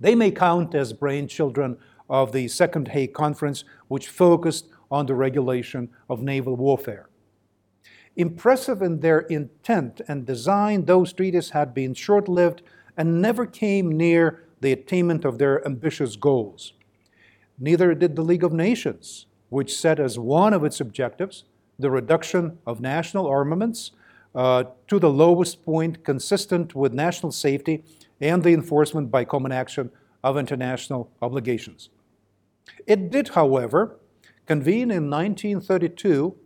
They 0.00 0.14
may 0.14 0.30
count 0.30 0.74
as 0.74 0.94
brainchildren 0.94 1.76
of 2.08 2.32
the 2.32 2.48
Second 2.48 2.88
Hague 2.88 3.12
Conference, 3.12 3.64
which 3.88 4.08
focused 4.08 4.68
on 4.90 5.06
the 5.06 5.14
regulation 5.14 5.90
of 6.08 6.22
naval 6.22 6.56
warfare. 6.56 7.10
Impressive 8.16 8.80
in 8.80 9.00
their 9.00 9.20
intent 9.20 10.00
and 10.08 10.24
design, 10.24 10.86
those 10.86 11.12
treaties 11.12 11.50
had 11.50 11.74
been 11.74 11.94
short 11.94 12.28
lived 12.28 12.62
and 12.96 13.20
never 13.20 13.46
came 13.46 13.92
near 13.92 14.44
the 14.60 14.72
attainment 14.72 15.24
of 15.24 15.38
their 15.38 15.64
ambitious 15.66 16.16
goals. 16.16 16.72
Neither 17.58 17.94
did 17.94 18.16
the 18.16 18.22
League 18.22 18.44
of 18.44 18.52
Nations, 18.52 19.26
which 19.48 19.76
set 19.76 19.98
as 19.98 20.18
one 20.18 20.52
of 20.52 20.64
its 20.64 20.80
objectives 20.80 21.44
the 21.78 21.90
reduction 21.90 22.58
of 22.66 22.80
national 22.80 23.26
armaments 23.26 23.92
uh, 24.34 24.64
to 24.88 24.98
the 24.98 25.10
lowest 25.10 25.64
point 25.64 26.04
consistent 26.04 26.74
with 26.74 26.92
national 26.92 27.32
safety 27.32 27.84
and 28.20 28.42
the 28.42 28.52
enforcement 28.52 29.10
by 29.10 29.24
common 29.24 29.52
action 29.52 29.90
of 30.22 30.36
international 30.36 31.10
obligations. 31.22 31.88
It 32.86 33.10
did, 33.10 33.28
however, 33.28 33.96
convene 34.46 34.90
in 34.90 35.08
1932 35.08 36.36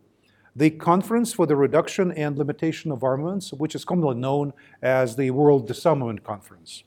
the 0.55 0.69
Conference 0.69 1.33
for 1.33 1.47
the 1.47 1.55
Reduction 1.55 2.11
and 2.11 2.37
Limitation 2.37 2.91
of 2.91 3.03
Armaments, 3.03 3.51
which 3.53 3.73
is 3.73 3.85
commonly 3.85 4.15
known 4.15 4.53
as 4.81 5.15
the 5.15 5.31
World 5.31 5.67
Disarmament 5.67 6.23
Conference. 6.23 6.83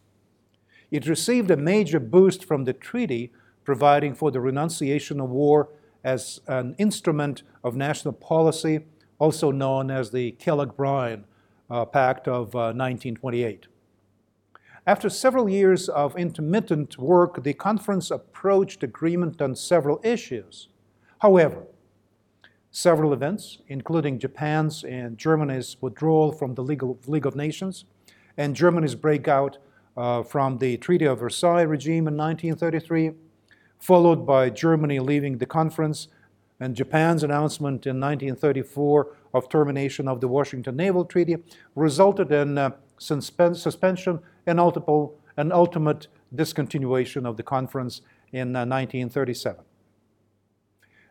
It 0.93 1.09
received 1.09 1.51
a 1.51 1.57
major 1.57 1.99
boost 1.99 2.45
from 2.45 2.65
the 2.65 2.73
treaty 2.73 3.33
providing 3.67 4.15
for 4.15 4.31
the 4.31 4.41
renunciation 4.41 5.21
of 5.21 5.29
war 5.29 5.69
as 6.05 6.41
an 6.47 6.75
instrument 6.79 7.43
of 7.65 7.77
national 7.77 8.15
policy, 8.15 8.81
also 9.19 9.51
known 9.51 9.91
as 9.91 10.13
the 10.13 10.31
Kellogg-Briand 10.33 11.25
uh, 11.69 11.85
Pact 11.85 12.29
of 12.29 12.55
uh, 12.55 12.73
1928. 12.73 13.67
After 14.87 15.11
several 15.11 15.49
years 15.49 15.89
of 15.89 16.17
intermittent 16.17 16.97
work, 16.97 17.43
the 17.43 17.53
conference 17.53 18.13
approached 18.13 18.85
agreement 18.85 19.43
on 19.43 19.57
several 19.57 20.01
issues. 20.05 20.69
However, 21.19 21.65
several 22.71 23.13
events, 23.13 23.59
including 23.67 24.21
Japan's 24.21 24.85
and 24.85 25.19
Germany's 25.19 25.77
withdrawal 25.81 26.31
from 26.31 26.55
the 26.55 26.63
League 26.63 27.27
of 27.27 27.35
Nations 27.35 27.85
and 28.37 28.55
Germany's 28.55 28.95
breakout 28.95 29.59
uh, 29.97 30.23
from 30.23 30.59
the 30.59 30.77
Treaty 30.77 31.07
of 31.07 31.19
Versailles 31.19 31.63
regime 31.63 32.07
in 32.07 32.17
1933, 32.17 33.13
followed 33.79 34.27
by 34.27 34.51
Germany 34.51 34.99
leaving 34.99 35.39
the 35.39 35.47
conference 35.47 36.09
and 36.61 36.75
Japan's 36.75 37.23
announcement 37.23 37.87
in 37.87 38.01
1934 38.01 39.15
of 39.35 39.49
termination 39.49 40.09
of 40.09 40.21
the 40.21 40.29
Washington 40.29 40.77
Naval 40.77 41.05
Treaty, 41.05 41.37
resulted 41.75 42.33
in 42.33 42.57
uh, 42.57 42.71
suspension 42.99 44.21
and, 44.47 44.61
ultimate 45.53 46.09
discontinuation 46.35 47.27
of 47.27 47.37
the 47.37 47.43
conference 47.43 48.01
in 48.33 48.53
1937. 48.53 49.61
Uh, 49.61 49.63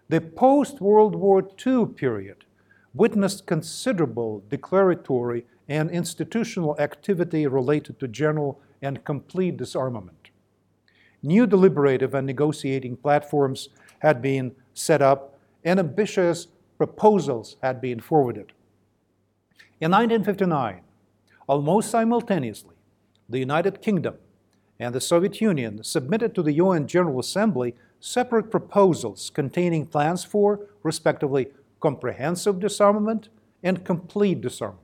the 0.10 0.22
post 0.22 0.82
World 0.82 1.16
War 1.16 1.48
II 1.66 1.86
period 1.88 2.46
witnessed 2.94 3.46
considerable 3.46 4.44
declaratory 4.50 5.46
and 5.68 5.90
institutional 5.92 6.80
activity 6.80 7.48
related 7.48 8.00
to 8.00 8.08
general 8.08 8.62
and 8.82 9.04
complete 9.04 9.58
disarmament. 9.58 10.30
New 11.26 11.48
deliberative 11.48 12.14
and 12.14 12.28
negotiating 12.28 12.96
platforms 12.98 13.70
had 13.98 14.22
been 14.22 14.56
set 14.76 15.02
up, 15.02 15.40
and 15.64 15.80
ambitious 15.80 16.48
proposals 16.78 17.58
had 17.64 17.82
been 17.82 18.00
forwarded. 18.00 18.54
In 19.82 19.90
1959, 19.90 20.82
almost 21.48 21.90
simultaneously, 21.90 22.76
the 23.28 23.40
United 23.40 23.82
Kingdom 23.82 24.18
and 24.80 24.94
the 24.94 25.02
Soviet 25.02 25.42
Union 25.42 25.84
submitted 25.84 26.36
to 26.36 26.44
the 26.44 26.54
UN 26.54 26.86
General 26.86 27.20
Assembly 27.20 27.74
separate 28.00 28.52
proposals 28.52 29.32
containing 29.32 29.88
plans 29.88 30.24
for, 30.24 30.68
respectively, 30.84 31.48
comprehensive 31.80 32.60
disarmament 32.60 33.30
and 33.64 33.84
complete 33.84 34.42
disarmament. 34.42 34.82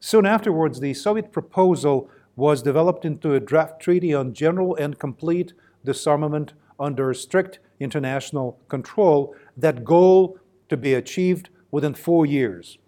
Soon 0.00 0.26
afterwards, 0.26 0.80
the 0.80 0.92
Soviet 0.92 1.32
proposal 1.32 2.10
was 2.36 2.62
developed 2.62 3.04
into 3.04 3.34
a 3.34 3.40
draft 3.40 3.80
treaty 3.80 4.12
on 4.12 4.34
general 4.34 4.74
and 4.76 4.98
complete 4.98 5.52
disarmament 5.84 6.52
under 6.78 7.14
strict 7.14 7.58
international 7.78 8.58
control, 8.68 9.34
that 9.56 9.84
goal 9.84 10.38
to 10.68 10.76
be 10.76 10.94
achieved 10.94 11.48
within 11.70 11.94
four 11.94 12.26
years. 12.26 12.78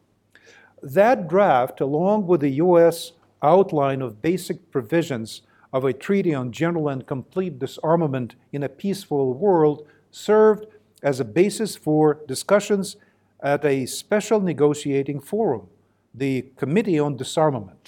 That 0.83 1.29
draft, 1.29 1.81
along 1.81 2.27
with 2.27 2.41
the 2.41 2.51
U.S. 2.51 3.13
outline 3.43 4.03
of 4.03 4.23
basic 4.23 4.71
provisions 4.71 5.43
of 5.73 5.85
a 5.85 5.93
treaty 5.93 6.35
on 6.35 6.53
general 6.53 6.89
and 6.89 7.07
complete 7.07 7.59
disarmament 7.59 8.35
in 8.53 8.63
a 8.63 8.69
peaceful 8.69 9.35
world, 9.35 9.87
served 10.11 10.67
as 11.03 11.21
a 11.21 11.25
basis 11.25 11.77
for 11.77 12.21
discussions 12.27 12.97
at 13.41 13.65
a 13.65 13.87
special 13.87 14.41
negotiating 14.41 15.21
forum, 15.21 15.69
the 16.15 16.43
Committee 16.57 16.99
on 16.99 17.17
Disarmament. 17.17 17.86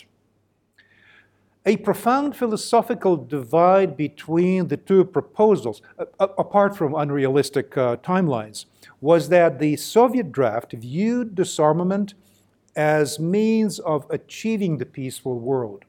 A 1.68 1.76
profound 1.76 2.34
philosophical 2.34 3.18
divide 3.18 3.94
between 3.94 4.68
the 4.68 4.78
two 4.78 5.04
proposals, 5.04 5.82
apart 6.18 6.74
from 6.74 6.94
unrealistic 6.94 7.76
uh, 7.76 7.96
timelines, 7.96 8.64
was 9.02 9.28
that 9.28 9.58
the 9.58 9.76
Soviet 9.76 10.32
draft 10.32 10.72
viewed 10.72 11.34
disarmament 11.34 12.14
as 12.74 13.20
means 13.20 13.80
of 13.80 14.06
achieving 14.08 14.78
the 14.78 14.86
peaceful 14.86 15.38
world, 15.38 15.84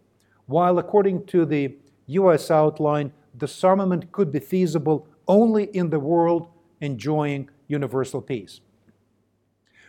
while 0.48 0.80
according 0.80 1.26
to 1.28 1.46
the 1.46 1.78
US 2.08 2.52
outline, 2.52 3.14
disarmament 3.38 4.12
could 4.12 4.34
be 4.34 4.42
feasible 4.42 5.08
only 5.30 5.64
in 5.74 5.92
the 5.92 6.00
world 6.02 6.50
enjoying 6.82 7.50
universal 7.70 8.22
peace. 8.22 8.60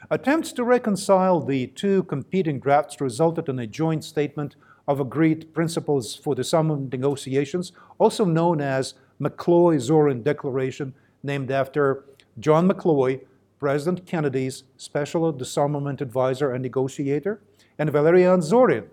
Attempts 0.08 0.52
to 0.52 0.62
reconcile 0.62 1.40
the 1.40 1.66
two 1.66 2.04
competing 2.04 2.60
drafts 2.60 3.00
resulted 3.00 3.48
in 3.48 3.58
a 3.58 3.66
joint 3.66 4.04
statement 4.04 4.54
of 4.88 5.00
agreed 5.00 5.52
principles 5.54 6.14
for 6.14 6.34
the 6.34 6.42
disarmament 6.42 6.92
negotiations, 6.92 7.72
also 7.98 8.24
known 8.24 8.60
as 8.60 8.94
McCloy-Zorin 9.20 10.22
Declaration, 10.24 10.94
named 11.22 11.50
after 11.50 12.04
John 12.38 12.68
McCloy, 12.68 13.20
President 13.58 14.06
Kennedy's 14.06 14.64
special 14.78 15.30
disarmament 15.32 16.00
advisor 16.00 16.52
and 16.52 16.62
negotiator, 16.62 17.40
and 17.78 17.90
Valerian 17.90 18.40
Zorin, 18.40 18.86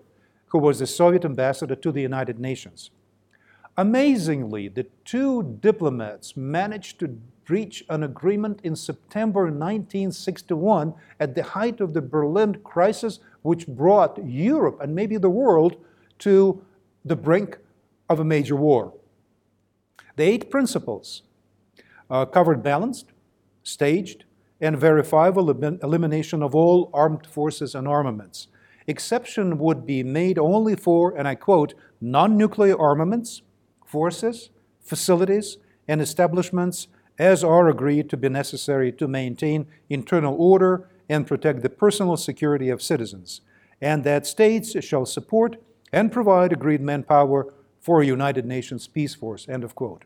who 0.47 0.59
was 0.59 0.79
the 0.79 0.87
Soviet 0.87 1.23
ambassador 1.23 1.75
to 1.75 1.91
the 1.91 2.01
United 2.01 2.39
Nations. 2.39 2.91
Amazingly, 3.77 4.67
the 4.69 4.87
two 5.05 5.57
diplomats 5.61 6.35
managed 6.35 6.99
to 6.99 7.17
reach 7.47 7.85
an 7.89 8.03
agreement 8.03 8.59
in 8.63 8.75
September 8.75 9.43
1961 9.43 10.93
at 11.19 11.35
the 11.35 11.43
height 11.43 11.79
of 11.79 11.93
the 11.93 12.01
Berlin 12.01 12.55
crisis, 12.63 13.19
which 13.47 13.65
brought 13.65 14.19
Europe 14.25 14.77
and 14.81 14.93
maybe 14.93 15.15
the 15.15 15.29
world 15.29 15.77
to 16.19 16.61
the 17.05 17.15
brink 17.15 17.57
of 18.09 18.19
a 18.19 18.25
major 18.25 18.57
war. 18.57 18.93
The 20.17 20.23
eight 20.23 20.51
principles 20.51 21.23
uh, 22.09 22.25
covered 22.25 22.61
balanced, 22.61 23.13
staged, 23.63 24.25
and 24.59 24.77
verifiable 24.77 25.49
elimination 25.49 26.43
of 26.43 26.53
all 26.53 26.89
armed 26.93 27.25
forces 27.25 27.73
and 27.73 27.87
armaments. 27.87 28.49
Exception 28.85 29.57
would 29.59 29.85
be 29.85 30.03
made 30.03 30.37
only 30.37 30.75
for, 30.75 31.15
and 31.17 31.25
I 31.25 31.35
quote, 31.35 31.73
non 32.01 32.35
nuclear 32.35 32.77
armaments, 32.77 33.43
forces, 33.85 34.49
facilities, 34.81 35.57
and 35.87 36.01
establishments 36.01 36.89
as 37.17 37.45
are 37.45 37.69
agreed 37.69 38.09
to 38.09 38.17
be 38.17 38.27
necessary 38.27 38.91
to 38.91 39.07
maintain 39.07 39.67
internal 39.89 40.35
order 40.37 40.89
and 41.09 41.27
protect 41.27 41.61
the 41.61 41.69
personal 41.69 42.17
security 42.17 42.69
of 42.69 42.81
citizens, 42.81 43.41
and 43.81 44.03
that 44.03 44.25
states 44.25 44.75
shall 44.83 45.05
support 45.05 45.57
and 45.93 46.11
provide 46.11 46.51
agreed 46.51 46.81
manpower 46.81 47.53
for 47.79 48.01
a 48.01 48.05
United 48.05 48.45
Nations 48.45 48.87
peace 48.87 49.15
force, 49.15 49.47
end 49.47 49.63
of 49.63 49.75
quote. 49.75 50.03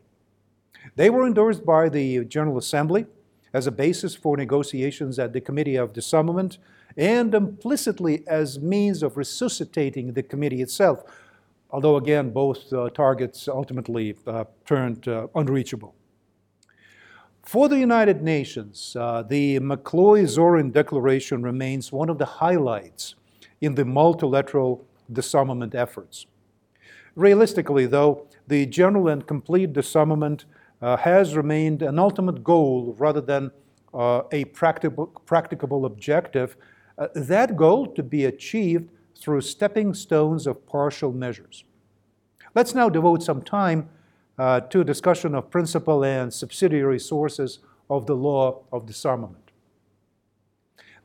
They 0.96 1.10
were 1.10 1.26
endorsed 1.26 1.64
by 1.64 1.88
the 1.88 2.24
General 2.24 2.58
Assembly 2.58 3.06
as 3.52 3.66
a 3.66 3.72
basis 3.72 4.14
for 4.14 4.36
negotiations 4.36 5.18
at 5.18 5.32
the 5.32 5.40
Committee 5.40 5.76
of 5.76 5.92
Disarmament 5.92 6.58
and 6.96 7.34
implicitly 7.34 8.22
as 8.26 8.60
means 8.60 9.02
of 9.02 9.16
resuscitating 9.16 10.12
the 10.12 10.22
committee 10.22 10.62
itself, 10.62 11.02
although 11.70 11.96
again, 11.96 12.30
both 12.30 12.72
uh, 12.72 12.90
targets 12.90 13.48
ultimately 13.48 14.14
uh, 14.26 14.44
turned 14.66 15.08
uh, 15.08 15.26
unreachable. 15.34 15.94
For 17.42 17.68
the 17.68 17.78
United 17.78 18.22
Nations, 18.22 18.96
uh, 18.98 19.22
the 19.22 19.58
McCloy-Zorin 19.58 20.72
Declaration 20.72 21.42
remains 21.42 21.90
one 21.90 22.08
of 22.08 22.18
the 22.18 22.24
highlights 22.24 23.16
in 23.60 23.74
the 23.74 23.84
multilateral 23.84 24.86
disarmament 25.12 25.74
efforts. 25.74 26.26
Realistically, 27.16 27.86
though, 27.86 28.26
the 28.46 28.64
general 28.66 29.08
and 29.08 29.26
complete 29.26 29.72
disarmament 29.72 30.44
uh, 30.80 30.96
has 30.96 31.36
remained 31.36 31.82
an 31.82 31.98
ultimate 31.98 32.44
goal 32.44 32.94
rather 32.98 33.20
than 33.20 33.50
uh, 33.92 34.22
a 34.30 34.44
practicable, 34.46 35.06
practicable 35.26 35.84
objective. 35.84 36.56
Uh, 36.96 37.08
that 37.14 37.56
goal 37.56 37.86
to 37.88 38.02
be 38.02 38.24
achieved 38.24 38.88
through 39.18 39.40
stepping 39.40 39.92
stones 39.94 40.46
of 40.46 40.64
partial 40.66 41.12
measures. 41.12 41.64
Let's 42.54 42.74
now 42.74 42.88
devote 42.88 43.22
some 43.22 43.42
time 43.42 43.88
uh, 44.42 44.58
to 44.58 44.82
discussion 44.82 45.36
of 45.36 45.52
principal 45.52 46.02
and 46.04 46.34
subsidiary 46.34 46.98
sources 46.98 47.60
of 47.88 48.06
the 48.06 48.16
law 48.16 48.64
of 48.72 48.84
disarmament. 48.86 49.52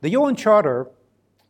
The 0.00 0.10
UN 0.10 0.34
Charter 0.34 0.88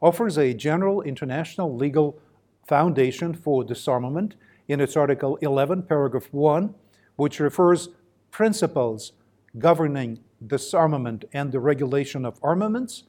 offers 0.02 0.36
a 0.36 0.52
general 0.52 1.00
international 1.00 1.74
legal 1.74 2.20
foundation 2.66 3.32
for 3.32 3.64
disarmament 3.64 4.34
in 4.68 4.82
its 4.82 4.98
Article 4.98 5.36
11, 5.36 5.84
paragraph 5.84 6.28
1, 6.30 6.74
which 7.16 7.40
refers 7.40 7.88
principles 8.30 9.12
governing 9.58 10.18
disarmament 10.46 11.24
and 11.32 11.52
the 11.52 11.58
regulation 11.58 12.26
of 12.26 12.38
armaments 12.42 13.04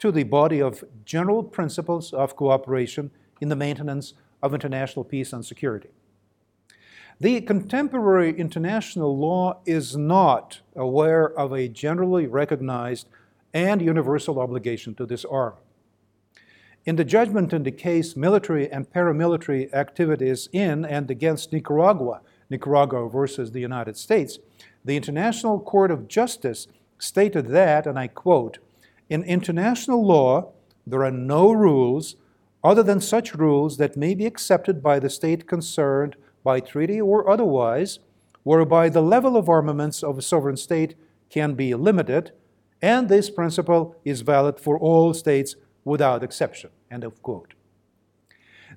to 0.00 0.12
the 0.12 0.24
body 0.24 0.60
of 0.60 0.84
general 1.06 1.42
principles 1.42 2.12
of 2.12 2.36
cooperation 2.36 3.10
in 3.40 3.48
the 3.48 3.56
maintenance 3.56 4.12
of 4.42 4.52
international 4.52 5.02
peace 5.02 5.32
and 5.32 5.46
security. 5.46 5.88
The 7.20 7.40
contemporary 7.40 8.38
international 8.38 9.18
law 9.18 9.60
is 9.66 9.96
not 9.96 10.60
aware 10.76 11.26
of 11.36 11.52
a 11.52 11.66
generally 11.66 12.28
recognized 12.28 13.08
and 13.52 13.82
universal 13.82 14.38
obligation 14.38 14.94
to 14.94 15.06
disarm. 15.06 15.54
In 16.84 16.94
the 16.94 17.04
judgment 17.04 17.52
in 17.52 17.64
the 17.64 17.72
case 17.72 18.16
military 18.16 18.70
and 18.70 18.88
paramilitary 18.88 19.72
activities 19.74 20.48
in 20.52 20.84
and 20.84 21.10
against 21.10 21.52
Nicaragua, 21.52 22.20
Nicaragua 22.50 23.08
versus 23.08 23.50
the 23.50 23.60
United 23.60 23.96
States, 23.96 24.38
the 24.84 24.96
International 24.96 25.58
Court 25.58 25.90
of 25.90 26.06
Justice 26.06 26.68
stated 27.00 27.48
that, 27.48 27.84
and 27.84 27.98
I 27.98 28.06
quote, 28.06 28.58
in 29.10 29.24
international 29.24 30.06
law, 30.06 30.52
there 30.86 31.04
are 31.04 31.10
no 31.10 31.50
rules 31.50 32.14
other 32.62 32.84
than 32.84 33.00
such 33.00 33.34
rules 33.34 33.76
that 33.78 33.96
may 33.96 34.14
be 34.14 34.24
accepted 34.24 34.84
by 34.84 35.00
the 35.00 35.10
state 35.10 35.48
concerned 35.48 36.14
by 36.48 36.60
treaty 36.60 36.98
or 36.98 37.28
otherwise, 37.28 37.98
whereby 38.42 38.88
the 38.88 39.02
level 39.02 39.36
of 39.36 39.50
armaments 39.50 40.02
of 40.02 40.16
a 40.16 40.22
sovereign 40.22 40.56
state 40.56 40.94
can 41.28 41.52
be 41.52 41.74
limited, 41.74 42.32
and 42.80 43.02
this 43.06 43.28
principle 43.28 43.94
is 44.02 44.22
valid 44.22 44.58
for 44.58 44.78
all 44.78 45.12
states 45.12 45.56
without 45.84 46.22
exception. 46.22 46.70
End 46.90 47.04
of 47.04 47.22
quote. 47.22 47.52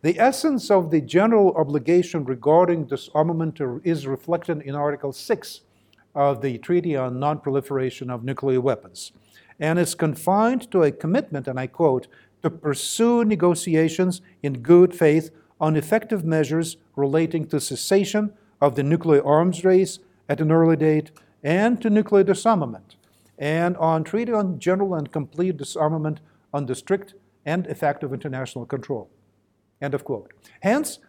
The 0.02 0.20
essence 0.20 0.70
of 0.70 0.92
the 0.92 1.00
general 1.00 1.56
obligation 1.56 2.26
regarding 2.26 2.88
disarmament 2.88 3.62
is 3.86 4.06
reflected 4.06 4.62
in 4.64 4.76
Article 4.76 5.14
6 5.14 5.62
of 6.14 6.42
the 6.42 6.58
Treaty 6.58 6.98
on 6.98 7.22
Non-Proliferation 7.22 8.10
of 8.10 8.26
Nuclear 8.26 8.60
Weapons, 8.60 9.14
and 9.62 9.80
is 9.80 9.96
confined 9.96 10.70
to 10.72 10.84
a 10.84 10.92
commitment, 11.04 11.48
and 11.48 11.58
I 11.58 11.68
quote, 11.68 12.08
to 12.42 12.50
pursue 12.50 13.24
negotiations 13.24 14.22
in 14.44 14.62
good 14.62 14.94
faith 14.94 15.32
on 15.62 15.76
effective 15.78 16.26
measures 16.26 16.78
relating 16.95 17.45
to 17.45 17.60
cessation 17.60 18.34
of 18.60 18.76
the 18.76 18.84
nuclear 18.84 19.24
arms 19.24 19.63
race 19.63 20.00
at 20.28 20.41
an 20.41 20.52
early 20.52 20.76
date 20.76 21.12
and 21.43 21.80
to 21.82 21.89
nuclear 21.89 22.24
disarmament, 22.24 22.95
and 23.38 23.78
on 23.78 24.04
treaty 24.04 24.34
on 24.34 24.60
general 24.60 24.95
and 24.95 25.12
complete 25.12 25.58
disarmament 25.58 26.19
under 26.54 26.76
strict 26.76 27.13
and 27.45 27.67
effective 27.67 28.12
international 28.12 28.65
control. 28.65 29.10
End 29.82 29.93
of 29.93 30.04
quote. 30.04 30.32
Hence, 30.62 31.00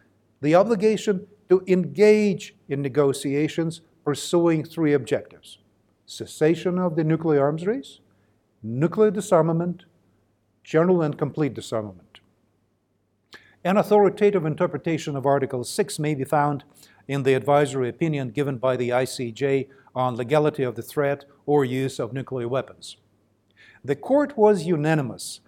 the 0.40 0.54
obligation 0.54 1.26
to 1.48 1.62
engage 1.66 2.54
in 2.68 2.82
negotiations 2.82 3.80
pursuing 4.04 4.64
three 4.64 4.92
objectives 4.92 5.58
cessation 6.06 6.78
of 6.78 6.94
the 6.94 7.04
nuclear 7.04 7.42
arms 7.42 7.66
race, 7.66 8.00
nuclear 8.62 9.10
disarmament, 9.10 9.84
general 10.62 11.00
and 11.00 11.16
complete 11.16 11.54
disarmament. 11.54 12.01
An 13.64 13.77
authoritative 13.77 14.44
interpretation 14.44 15.14
of 15.14 15.25
Article 15.25 15.62
6 15.62 16.01
may 16.01 16.16
be 16.16 16.25
found 16.25 16.64
in 17.07 17.22
the 17.22 17.35
advisory 17.35 17.88
opinion 17.88 18.31
given 18.31 18.59
by 18.59 18.77
the 18.77 18.88
ICJ 18.88 19.68
on 19.94 20.16
legality 20.16 20.64
of 20.64 20.75
the 20.75 20.83
threat 20.83 21.27
or 21.46 21.64
use 21.64 22.01
of 22.01 22.12
nuclear 22.12 22.48
weapons. 22.48 22.96
The 23.85 23.94
court 23.94 24.37
was 24.37 24.66
unanimous 24.66 25.40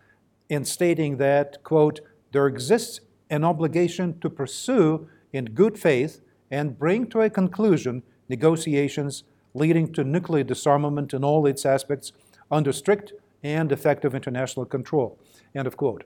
in 0.49 0.65
stating 0.65 1.17
that, 1.17 1.65
quote, 1.65 2.01
there 2.31 2.47
exists 2.47 3.01
an 3.31 3.43
obligation 3.43 4.21
to 4.21 4.31
pursue 4.31 5.09
in 5.33 5.47
good 5.47 5.77
faith 5.77 6.21
and 6.53 6.79
bring 6.79 7.09
to 7.09 7.23
a 7.23 7.31
conclusion 7.31 8.05
negotiations 8.29 9.25
leading 9.55 9.93
to 9.93 10.05
nuclear 10.05 10.45
disarmament 10.45 11.15
in 11.15 11.25
all 11.25 11.47
its 11.47 11.67
aspects 11.67 12.13
under 12.49 12.73
strict 12.73 13.13
and 13.43 13.73
effective 13.73 14.15
international 14.15 14.67
control. 14.67 15.19
End 15.55 15.67
of 15.67 15.77
quote. 15.77 16.05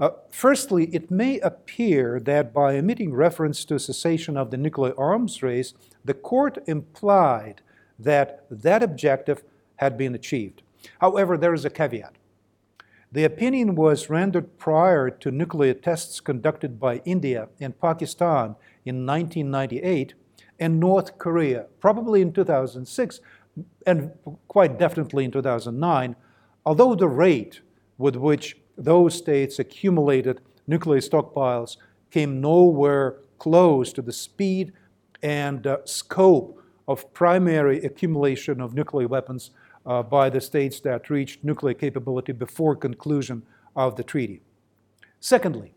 Uh, 0.00 0.10
firstly, 0.30 0.86
it 0.86 1.10
may 1.10 1.38
appear 1.40 2.18
that 2.20 2.52
by 2.52 2.76
omitting 2.76 3.14
reference 3.14 3.64
to 3.64 3.78
cessation 3.78 4.36
of 4.36 4.50
the 4.50 4.56
nuclear 4.56 4.92
arms 4.98 5.42
race, 5.42 5.74
the 6.04 6.14
court 6.14 6.58
implied 6.66 7.60
that 7.98 8.44
that 8.50 8.82
objective 8.82 9.42
had 9.76 9.96
been 9.96 10.14
achieved. 10.14 10.62
However, 11.00 11.36
there 11.36 11.54
is 11.54 11.64
a 11.64 11.70
caveat. 11.70 12.16
The 13.10 13.24
opinion 13.24 13.74
was 13.74 14.10
rendered 14.10 14.58
prior 14.58 15.08
to 15.08 15.30
nuclear 15.30 15.74
tests 15.74 16.20
conducted 16.20 16.78
by 16.78 17.00
India 17.04 17.48
and 17.60 17.80
Pakistan 17.80 18.54
in 18.84 19.06
1998 19.06 20.14
and 20.60 20.78
North 20.78 21.16
Korea, 21.18 21.66
probably 21.80 22.20
in 22.20 22.32
2006 22.32 23.20
and 23.86 24.12
quite 24.46 24.78
definitely 24.78 25.24
in 25.24 25.30
2009, 25.30 26.16
although 26.66 26.94
the 26.94 27.08
rate 27.08 27.62
with 27.96 28.16
which 28.16 28.56
those 28.78 29.14
states 29.16 29.58
accumulated 29.58 30.40
nuclear 30.66 31.00
stockpiles 31.00 31.76
came 32.10 32.40
nowhere 32.40 33.16
close 33.38 33.92
to 33.92 34.02
the 34.02 34.12
speed 34.12 34.72
and 35.22 35.66
uh, 35.66 35.78
scope 35.84 36.62
of 36.86 37.12
primary 37.12 37.84
accumulation 37.84 38.60
of 38.60 38.74
nuclear 38.74 39.08
weapons 39.08 39.50
uh, 39.84 40.02
by 40.02 40.30
the 40.30 40.40
states 40.40 40.80
that 40.80 41.10
reached 41.10 41.44
nuclear 41.44 41.74
capability 41.74 42.32
before 42.32 42.76
conclusion 42.76 43.42
of 43.76 43.96
the 43.96 44.04
treaty. 44.04 44.40
Secondly, 45.20 45.72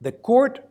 the 0.00 0.12
court 0.12 0.68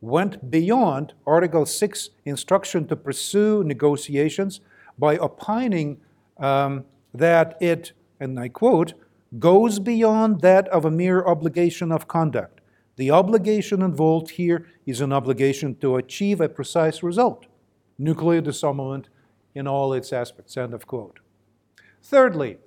went 0.00 0.50
beyond 0.50 1.14
Article 1.26 1.66
6 1.66 2.10
instruction 2.24 2.86
to 2.86 2.96
pursue 2.96 3.64
negotiations 3.64 4.60
by 4.98 5.16
opining 5.16 5.98
um, 6.38 6.84
that 7.12 7.56
it, 7.60 7.92
and 8.20 8.38
I 8.38 8.48
quote, 8.48 8.94
goes 9.38 9.78
beyond 9.78 10.40
that 10.40 10.68
of 10.68 10.84
a 10.84 10.90
mere 10.90 11.24
obligation 11.24 11.90
of 11.90 12.08
conduct. 12.08 12.60
The 12.96 13.10
obligation 13.10 13.82
involved 13.82 14.30
here 14.30 14.66
is 14.86 15.00
an 15.00 15.12
obligation 15.12 15.74
to 15.76 15.96
achieve 15.96 16.40
a 16.40 16.48
precise 16.48 17.02
result 17.02 17.46
nuclear 17.98 18.40
disarmament 18.40 19.08
in 19.54 19.66
all 19.66 19.92
its 19.92 20.12
aspects. 20.12 20.56
End 20.56 20.74
of 20.74 20.86
quote. 20.86 21.20
Thirdly, 22.02 22.58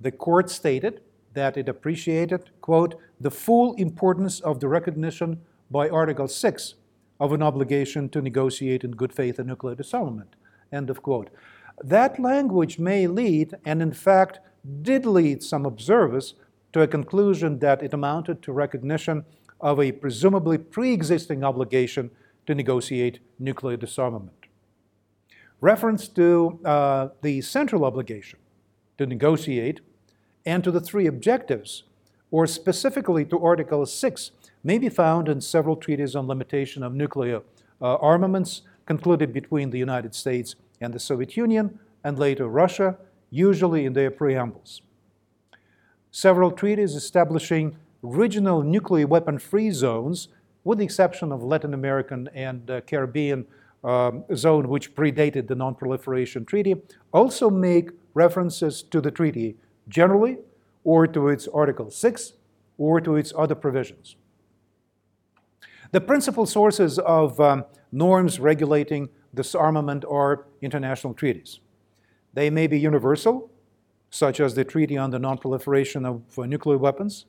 the 0.00 0.10
court 0.10 0.50
stated 0.50 1.00
that 1.34 1.56
it 1.56 1.68
appreciated, 1.68 2.50
quote, 2.60 2.96
the 3.20 3.30
full 3.30 3.74
importance 3.74 4.40
of 4.40 4.60
the 4.60 4.68
recognition 4.68 5.40
by 5.70 5.88
Article 5.88 6.28
6 6.28 6.74
of 7.20 7.32
an 7.32 7.42
obligation 7.42 8.08
to 8.10 8.20
negotiate 8.20 8.84
in 8.84 8.90
good 8.92 9.12
faith 9.12 9.38
a 9.38 9.44
nuclear 9.44 9.74
disarmament, 9.74 10.34
end 10.72 10.90
of 10.90 11.02
quote. 11.02 11.30
That 11.82 12.18
language 12.18 12.78
may 12.78 13.06
lead, 13.06 13.54
and 13.64 13.80
in 13.80 13.92
fact 13.92 14.40
did 14.82 15.06
lead 15.06 15.42
some 15.42 15.66
observers 15.66 16.34
to 16.72 16.82
a 16.82 16.86
conclusion 16.86 17.58
that 17.60 17.82
it 17.82 17.94
amounted 17.94 18.42
to 18.42 18.52
recognition 18.52 19.24
of 19.60 19.80
a 19.80 19.92
presumably 19.92 20.58
pre 20.58 20.92
existing 20.92 21.42
obligation 21.44 22.10
to 22.46 22.54
negotiate 22.54 23.20
nuclear 23.38 23.76
disarmament. 23.76 24.46
Reference 25.60 26.08
to 26.08 26.60
uh, 26.64 27.08
the 27.22 27.40
central 27.40 27.84
obligation 27.84 28.38
to 28.98 29.06
negotiate 29.06 29.80
and 30.44 30.62
to 30.62 30.70
the 30.70 30.80
three 30.80 31.06
objectives, 31.06 31.84
or 32.30 32.46
specifically 32.46 33.24
to 33.24 33.42
Article 33.42 33.84
6, 33.84 34.30
may 34.62 34.78
be 34.78 34.88
found 34.88 35.28
in 35.28 35.40
several 35.40 35.76
treaties 35.76 36.14
on 36.14 36.26
limitation 36.26 36.82
of 36.82 36.94
nuclear 36.94 37.42
uh, 37.80 37.96
armaments 37.96 38.62
concluded 38.84 39.32
between 39.32 39.70
the 39.70 39.78
United 39.78 40.14
States 40.14 40.54
and 40.80 40.92
the 40.94 41.00
Soviet 41.00 41.36
Union, 41.36 41.78
and 42.04 42.18
later 42.18 42.46
Russia, 42.46 42.96
usually 43.30 43.84
in 43.84 43.92
their 43.92 44.10
preambles. 44.10 44.82
Several 46.10 46.50
treaties 46.50 46.94
establishing 46.94 47.76
regional 48.02 48.62
nuclear 48.62 49.06
weapon 49.06 49.38
free 49.38 49.70
zones, 49.70 50.28
with 50.64 50.78
the 50.78 50.84
exception 50.84 51.32
of 51.32 51.42
Latin 51.42 51.74
American 51.74 52.28
and 52.34 52.70
uh, 52.70 52.80
Caribbean 52.82 53.46
um, 53.84 54.24
zone, 54.34 54.68
which 54.68 54.94
predated 54.94 55.46
the 55.46 55.54
Non-Proliferation 55.54 56.44
Treaty, 56.44 56.76
also 57.12 57.50
make 57.50 57.90
references 58.14 58.82
to 58.82 59.00
the 59.00 59.10
treaty 59.10 59.56
generally, 59.88 60.38
or 60.84 61.06
to 61.06 61.28
its 61.28 61.48
Article 61.48 61.90
6, 61.90 62.32
or 62.78 63.00
to 63.00 63.16
its 63.16 63.32
other 63.36 63.54
provisions. 63.54 64.16
The 65.92 66.00
principal 66.00 66.46
sources 66.46 66.98
of 66.98 67.40
um, 67.40 67.64
norms 67.92 68.40
regulating 68.40 69.08
disarmament 69.34 70.04
are 70.10 70.46
international 70.62 71.14
treaties. 71.14 71.60
They 72.36 72.50
may 72.50 72.66
be 72.66 72.78
universal, 72.78 73.50
such 74.10 74.40
as 74.40 74.54
the 74.54 74.62
Treaty 74.62 74.98
on 74.98 75.10
the 75.10 75.18
Non-Proliferation 75.18 76.04
of 76.04 76.38
uh, 76.38 76.44
Nuclear 76.44 76.76
Weapons, 76.76 77.24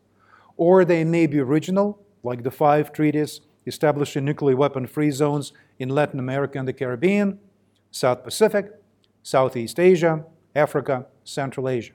or 0.57 0.83
they 0.83 1.05
may 1.05 1.27
be 1.27 1.39
regional, 1.39 1.97
like 2.23 2.43
the 2.43 2.51
five 2.51 2.91
treaties 2.91 3.39
establishing 3.65 4.25
nuclear 4.25 4.57
weapon-free 4.57 5.11
zones 5.11 5.53
in 5.79 5.87
Latin 5.87 6.19
America 6.19 6.59
and 6.59 6.67
the 6.67 6.73
Caribbean, 6.73 7.39
South 7.89 8.21
Pacific, 8.25 8.69
Southeast 9.23 9.79
Asia, 9.79 10.25
Africa, 10.53 11.05
Central 11.23 11.69
Asia. 11.69 11.93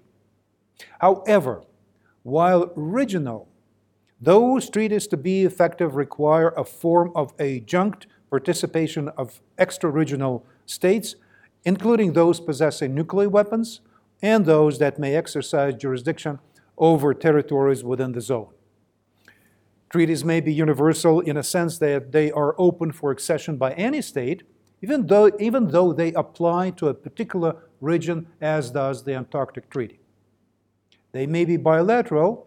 However, 1.01 1.65
while 2.23 2.73
regional, 2.75 3.47
those 4.23 4.71
treaties 4.71 5.07
to 5.09 5.19
be 5.19 5.45
effective 5.45 5.97
require 5.97 6.49
a 6.57 6.65
form 6.65 7.13
of 7.15 7.35
adjunct 7.39 8.07
participation 8.31 9.11
of 9.19 9.43
extra-regional 9.59 10.47
states, 10.65 11.17
including 11.65 12.13
those 12.13 12.41
possessing 12.41 12.95
nuclear 12.95 13.29
weapons 13.29 13.81
and 14.21 14.47
those 14.47 14.79
that 14.79 14.99
may 14.99 15.15
exercise 15.15 15.75
jurisdiction 15.75 16.39
over 16.79 17.13
territories 17.15 17.85
within 17.85 18.13
the 18.13 18.21
zone. 18.21 18.49
Treaties 19.91 20.25
may 20.25 20.41
be 20.41 20.53
universal 20.53 21.21
in 21.21 21.37
a 21.37 21.43
sense 21.43 21.79
that 21.79 22.13
they 22.13 22.31
are 22.33 22.55
open 22.57 22.93
for 22.93 23.11
accession 23.11 23.57
by 23.57 23.73
any 23.73 24.01
state, 24.01 24.43
even 24.81 25.07
though, 25.07 25.31
even 25.39 25.69
though 25.69 25.93
they 25.93 26.13
apply 26.15 26.71
to 26.71 26.89
a 26.89 26.95
particular 26.95 27.57
region, 27.81 28.27
as 28.41 28.71
does 28.71 29.05
the 29.05 29.15
Antarctic 29.15 29.69
Treaty. 29.69 30.01
They 31.13 31.27
may 31.27 31.45
be 31.45 31.59
bilateral, 31.59 32.47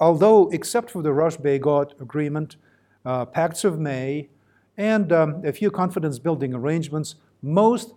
although, 0.00 0.48
except 0.50 0.90
for 0.90 1.02
the 1.02 1.12
Rush-Bagot 1.12 2.00
Agreement, 2.00 2.56
uh, 3.04 3.26
Pacts 3.26 3.64
of 3.64 3.78
May, 3.78 4.30
and 4.76 5.12
um, 5.12 5.44
a 5.44 5.52
few 5.52 5.70
confidence 5.70 6.18
building 6.18 6.54
arrangements, 6.54 7.16
most 7.42 7.92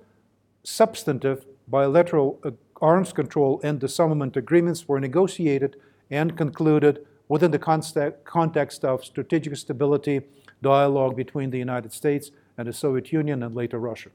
substantive 0.66 1.46
bilateral 1.68 2.40
uh, 2.44 2.52
arms 2.82 3.14
control 3.14 3.62
and 3.64 3.80
disarmament 3.80 4.36
agreements 4.36 4.88
were 4.88 5.00
negotiated 5.00 5.78
and 6.10 6.38
concluded 6.38 7.06
within 7.28 7.52
the 7.52 7.60
context 8.26 8.86
of 8.86 9.06
strategic 9.06 9.56
stability 9.56 10.22
dialogue 10.62 11.16
between 11.16 11.50
the 11.50 11.58
United 11.58 11.92
States 11.92 12.32
and 12.58 12.68
the 12.68 12.74
Soviet 12.74 13.12
Union 13.12 13.44
and 13.44 13.56
later 13.56 13.80
Russia. 13.80 14.10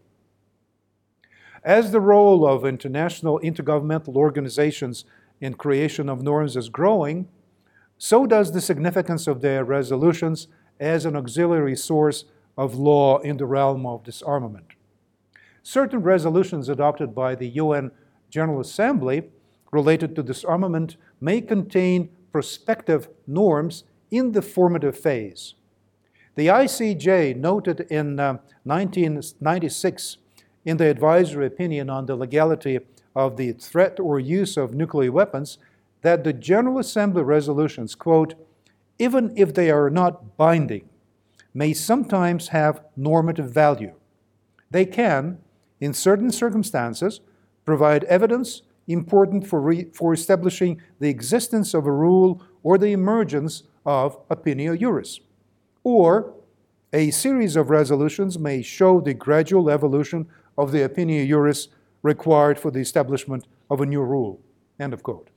As 1.64 1.92
the 1.92 2.00
role 2.00 2.46
of 2.46 2.64
international 2.64 3.40
intergovernmental 3.40 4.14
organizations 4.14 5.04
in 5.40 5.54
creation 5.54 6.08
of 6.08 6.22
norms 6.22 6.56
is 6.56 6.68
growing, 6.68 7.28
so 7.98 8.26
does 8.26 8.52
the 8.52 8.60
significance 8.60 9.26
of 9.26 9.40
their 9.40 9.64
resolutions 9.64 10.48
as 10.78 11.04
an 11.04 11.16
auxiliary 11.16 11.76
source 11.76 12.24
of 12.56 12.76
law 12.76 13.18
in 13.18 13.36
the 13.36 13.46
realm 13.46 13.84
of 13.84 14.04
disarmament. 14.04 14.72
Certain 15.62 16.01
resolutions 16.01 16.68
adopted 16.68 17.14
by 17.14 17.35
the 17.35 17.49
UN 17.49 17.90
General 18.31 18.61
Assembly 18.61 19.31
related 19.73 20.16
to 20.16 20.23
disarmament 20.23 20.96
may 21.20 21.40
contain 21.40 22.11
prospective 22.33 23.09
norms 23.27 23.85
in 24.11 24.33
the 24.33 24.42
formative 24.42 24.99
phase. 24.99 25.55
The 26.35 26.46
ICJ 26.46 27.37
noted 27.37 27.81
in 27.90 28.18
uh, 28.18 28.38
1996 28.64 30.16
in 30.64 30.77
the 30.77 30.87
advisory 30.87 31.46
opinion 31.46 31.90
on 31.90 32.07
the 32.07 32.16
legality 32.16 32.81
of 33.14 33.37
the 33.37 33.53
threat 33.53 33.99
or 33.99 34.20
use 34.20 34.57
of 34.57 34.75
nuclear 34.75 35.12
weapons 35.12 35.59
that 36.03 36.25
the 36.25 36.33
General 36.33 36.79
Assembly 36.79 37.23
resolutions, 37.23 37.94
quote, 37.94 38.35
even 38.99 39.33
if 39.37 39.55
they 39.55 39.70
are 39.70 39.90
not 39.90 40.37
binding, 40.37 40.88
may 41.53 41.73
sometimes 41.73 42.49
have 42.49 42.83
normative 42.96 43.51
value. 43.51 43.92
They 44.70 44.87
can, 44.87 45.38
in 45.80 45.94
certain 45.94 46.30
circumstances, 46.30 47.20
provide 47.64 48.04
evidence 48.04 48.62
important 48.86 49.46
for, 49.46 49.60
re- 49.60 49.88
for 49.92 50.12
establishing 50.12 50.80
the 50.98 51.08
existence 51.08 51.74
of 51.74 51.86
a 51.86 51.92
rule 51.92 52.42
or 52.62 52.78
the 52.78 52.92
emergence 52.92 53.64
of 53.86 54.28
opinio 54.28 54.78
juris. 54.78 55.20
Or 55.84 56.34
a 56.92 57.10
series 57.10 57.56
of 57.56 57.70
resolutions 57.70 58.38
may 58.38 58.62
show 58.62 59.00
the 59.00 59.14
gradual 59.14 59.70
evolution 59.70 60.26
of 60.58 60.72
the 60.72 60.86
opinio 60.88 61.26
juris 61.26 61.68
required 62.02 62.58
for 62.58 62.70
the 62.70 62.80
establishment 62.80 63.46
of 63.70 63.80
a 63.80 63.86
new 63.86 64.02
rule. 64.02 64.40
End 64.78 64.92
of 64.92 65.02
quote. 65.02 65.30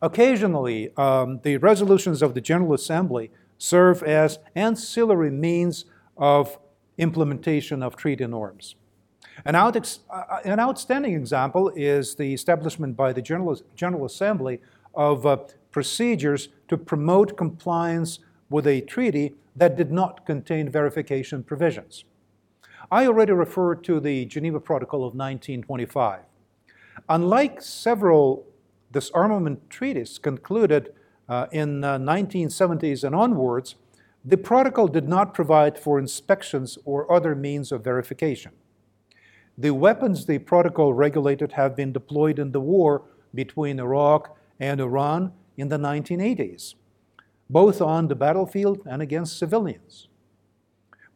Occasionally, 0.00 0.90
um, 0.96 1.40
the 1.44 1.58
resolutions 1.58 2.22
of 2.22 2.34
the 2.34 2.40
General 2.40 2.74
Assembly 2.74 3.30
serve 3.56 4.02
as 4.02 4.40
ancillary 4.56 5.30
means 5.30 5.84
of 6.16 6.58
implementation 6.98 7.82
of 7.82 7.94
treaty 7.94 8.26
norms. 8.26 8.74
An, 9.44 9.54
out, 9.54 9.98
uh, 10.10 10.38
an 10.44 10.60
outstanding 10.60 11.14
example 11.14 11.70
is 11.74 12.14
the 12.14 12.32
establishment 12.32 12.96
by 12.96 13.12
the 13.12 13.22
General, 13.22 13.60
General 13.74 14.04
Assembly 14.04 14.60
of 14.94 15.26
uh, 15.26 15.38
procedures 15.70 16.48
to 16.68 16.76
promote 16.76 17.36
compliance 17.36 18.18
with 18.50 18.66
a 18.66 18.82
treaty 18.82 19.34
that 19.56 19.76
did 19.76 19.90
not 19.90 20.26
contain 20.26 20.68
verification 20.68 21.42
provisions. 21.42 22.04
I 22.90 23.06
already 23.06 23.32
referred 23.32 23.84
to 23.84 24.00
the 24.00 24.26
Geneva 24.26 24.60
Protocol 24.60 25.00
of 25.00 25.14
1925. 25.14 26.20
Unlike 27.08 27.62
several 27.62 28.46
disarmament 28.92 29.70
treaties 29.70 30.18
concluded 30.18 30.92
uh, 31.28 31.46
in 31.52 31.80
the 31.80 31.88
uh, 31.88 31.98
1970s 31.98 33.04
and 33.04 33.14
onwards, 33.14 33.76
the 34.24 34.36
protocol 34.36 34.86
did 34.86 35.08
not 35.08 35.34
provide 35.34 35.78
for 35.78 35.98
inspections 35.98 36.78
or 36.84 37.10
other 37.10 37.34
means 37.34 37.72
of 37.72 37.82
verification. 37.82 38.52
The 39.58 39.74
weapons 39.74 40.24
the 40.24 40.38
protocol 40.38 40.94
regulated 40.94 41.52
have 41.52 41.76
been 41.76 41.92
deployed 41.92 42.38
in 42.38 42.52
the 42.52 42.60
war 42.60 43.02
between 43.34 43.78
Iraq 43.78 44.34
and 44.58 44.80
Iran 44.80 45.32
in 45.58 45.68
the 45.68 45.76
1980s, 45.76 46.74
both 47.50 47.82
on 47.82 48.08
the 48.08 48.14
battlefield 48.14 48.80
and 48.86 49.02
against 49.02 49.38
civilians. 49.38 50.08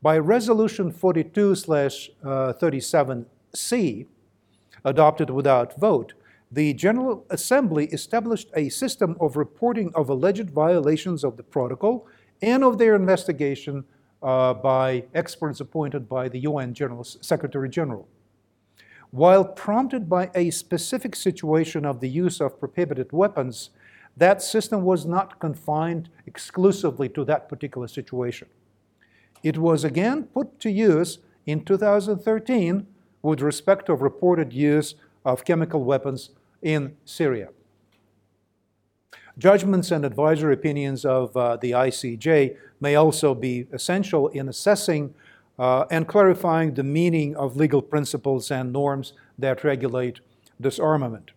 By 0.02 0.18
Resolution 0.18 0.92
42 0.92 1.52
37C, 1.52 4.06
adopted 4.84 5.30
without 5.30 5.80
vote, 5.80 6.12
the 6.52 6.74
General 6.74 7.24
Assembly 7.30 7.86
established 7.86 8.50
a 8.54 8.68
system 8.68 9.16
of 9.18 9.36
reporting 9.36 9.90
of 9.94 10.10
alleged 10.10 10.50
violations 10.50 11.24
of 11.24 11.38
the 11.38 11.42
protocol 11.42 12.06
and 12.42 12.62
of 12.62 12.76
their 12.76 12.94
investigation 12.94 13.84
uh, 14.22 14.54
by 14.54 15.04
experts 15.14 15.60
appointed 15.60 16.08
by 16.08 16.28
the 16.28 16.40
UN 16.40 16.74
General 16.74 17.02
Secretary 17.02 17.68
General. 17.68 18.06
While 19.10 19.44
prompted 19.44 20.08
by 20.08 20.30
a 20.34 20.50
specific 20.50 21.14
situation 21.16 21.84
of 21.84 22.00
the 22.00 22.08
use 22.08 22.40
of 22.40 22.58
prohibited 22.58 23.12
weapons, 23.12 23.70
that 24.16 24.42
system 24.42 24.82
was 24.82 25.04
not 25.04 25.38
confined 25.38 26.08
exclusively 26.26 27.08
to 27.10 27.24
that 27.24 27.48
particular 27.48 27.88
situation. 27.88 28.48
It 29.42 29.58
was 29.58 29.84
again 29.84 30.24
put 30.24 30.58
to 30.60 30.70
use 30.70 31.18
in 31.44 31.64
2013 31.64 32.86
with 33.22 33.40
respect 33.40 33.88
of 33.88 34.02
reported 34.02 34.52
use 34.52 34.94
of 35.24 35.44
chemical 35.44 35.84
weapons 35.84 36.30
in 36.62 36.96
Syria. 37.04 37.48
Judgments 39.38 39.90
and 39.90 40.04
advisory 40.04 40.54
opinions 40.54 41.04
of 41.04 41.36
uh, 41.36 41.56
the 41.58 41.72
ICJ 41.72 42.56
may 42.80 42.94
also 42.94 43.34
be 43.34 43.66
essential 43.72 44.28
in 44.28 44.48
assessing 44.48 45.14
Uh, 45.58 45.86
and 45.90 46.06
clarifying 46.06 46.74
the 46.74 46.82
meaning 46.82 47.34
of 47.34 47.56
legal 47.56 47.80
principles 47.80 48.50
and 48.50 48.72
norms 48.72 49.14
that 49.38 49.64
regulate 49.64 50.20
disarmament. 50.60 51.30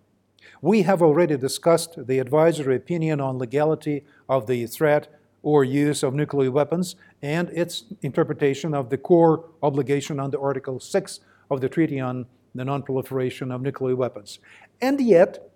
We 0.61 0.81
have 0.81 1.01
already 1.01 1.37
discussed 1.37 2.05
the 2.05 2.19
advisory 2.19 2.75
opinion 2.75 3.21
on 3.21 3.37
legality 3.37 4.03
of 4.27 4.45
the 4.45 4.65
threat 4.67 5.07
or 5.41 5.63
use 5.63 6.03
of 6.03 6.13
nuclear 6.13 6.51
weapons 6.51 6.95
and 7.21 7.49
its 7.49 7.85
interpretation 8.01 8.73
of 8.73 8.89
the 8.89 8.97
core 8.97 9.45
obligation 9.63 10.19
under 10.19 10.41
Article 10.41 10.79
6 10.79 11.19
of 11.49 11.61
the 11.61 11.69
Treaty 11.69 11.99
on 11.99 12.25
the 12.53 12.65
Non-Proliferation 12.65 13.51
of 13.51 13.61
Nuclear 13.61 13.95
Weapons. 13.95 14.39
And 14.81 14.99
yet, 14.99 15.49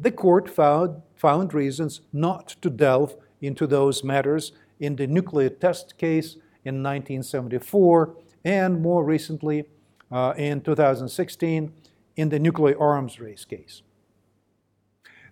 the 0.00 0.10
court 0.10 0.50
found, 0.50 1.02
found 1.14 1.54
reasons 1.54 2.00
not 2.12 2.56
to 2.62 2.70
delve 2.70 3.14
into 3.40 3.66
those 3.66 4.02
matters 4.02 4.52
in 4.80 4.96
the 4.96 5.06
nuclear 5.06 5.50
test 5.50 5.96
case 5.98 6.36
in 6.64 6.82
1974 6.82 8.14
and 8.44 8.80
more 8.80 9.04
recently 9.04 9.64
uh, 10.10 10.34
in 10.36 10.60
2016 10.60 11.72
in 12.16 12.28
the 12.28 12.38
nuclear 12.38 12.78
arms 12.80 13.20
race 13.20 13.44
case. 13.44 13.82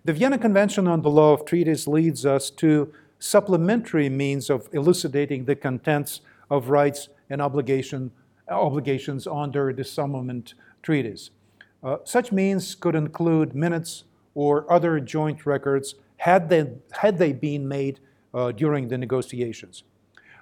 The 0.04 0.12
Vienna 0.14 0.38
Convention 0.38 0.86
on 0.88 1.02
the 1.02 1.10
Law 1.10 1.34
of 1.34 1.44
Treaties 1.44 1.86
leads 1.86 2.24
us 2.24 2.50
to 2.50 2.92
supplementary 3.18 4.08
means 4.08 4.48
of 4.48 4.68
elucidating 4.72 5.44
the 5.44 5.54
contents 5.54 6.22
of 6.50 6.70
rights 6.70 7.08
and 7.28 7.42
obligation 7.42 8.10
obligations 8.48 9.26
under 9.26 9.72
disarmament 9.72 10.54
treaties. 10.82 11.30
Uh, 11.82 11.98
such 12.04 12.32
means 12.32 12.74
could 12.74 12.94
include 12.94 13.54
minutes 13.54 14.04
or 14.34 14.70
other 14.70 15.00
joint 15.00 15.46
records 15.46 15.94
had 16.16 16.48
they, 16.48 16.70
had 16.92 17.18
they 17.18 17.32
been 17.32 17.66
made 17.66 18.00
uh, 18.34 18.52
during 18.52 18.88
the 18.88 18.98
negotiations. 18.98 19.84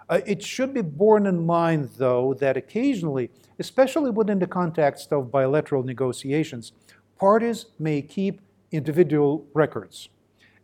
Uh, 0.09 0.21
it 0.27 0.42
should 0.42 0.73
be 0.73 0.81
borne 0.81 1.27
in 1.27 1.44
mind, 1.44 1.90
though, 1.97 2.35
that 2.35 2.57
occasionally, 2.57 3.31
especially 3.59 4.11
within 4.11 4.38
the 4.38 4.47
context 4.47 5.12
of 5.12 5.31
bilateral 5.31 5.83
negotiations, 5.83 6.73
parties 7.18 7.66
may 7.79 8.01
keep 8.01 8.40
individual 8.73 9.47
records. 9.53 10.09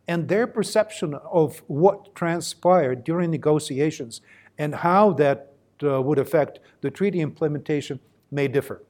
And 0.07 0.27
their 0.27 0.47
perception 0.47 1.13
of 1.15 1.61
what 1.67 2.15
transpired 2.15 3.03
during 3.03 3.31
negotiations 3.31 4.21
and 4.57 4.75
how 4.75 5.13
that 5.13 5.53
uh, 5.83 6.01
would 6.01 6.19
affect 6.19 6.59
the 6.81 6.91
treaty 6.91 7.21
implementation 7.21 7.99
may 8.31 8.47
differ. 8.47 8.81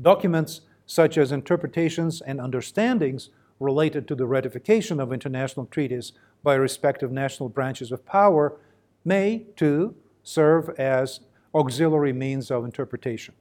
Documents 0.00 0.62
such 0.86 1.16
as 1.16 1.32
interpretations 1.32 2.20
and 2.20 2.40
understandings 2.40 3.30
related 3.60 4.06
to 4.08 4.14
the 4.14 4.26
ratification 4.26 5.00
of 5.00 5.12
international 5.12 5.66
treaties 5.66 6.12
by 6.42 6.54
respective 6.54 7.10
national 7.10 7.48
branches 7.48 7.90
of 7.90 8.04
power 8.04 8.58
may, 9.04 9.46
too, 9.56 9.94
serve 10.22 10.70
as 10.78 11.20
auxiliary 11.54 12.12
means 12.12 12.50
of 12.50 12.64
interpretation. 12.64 13.34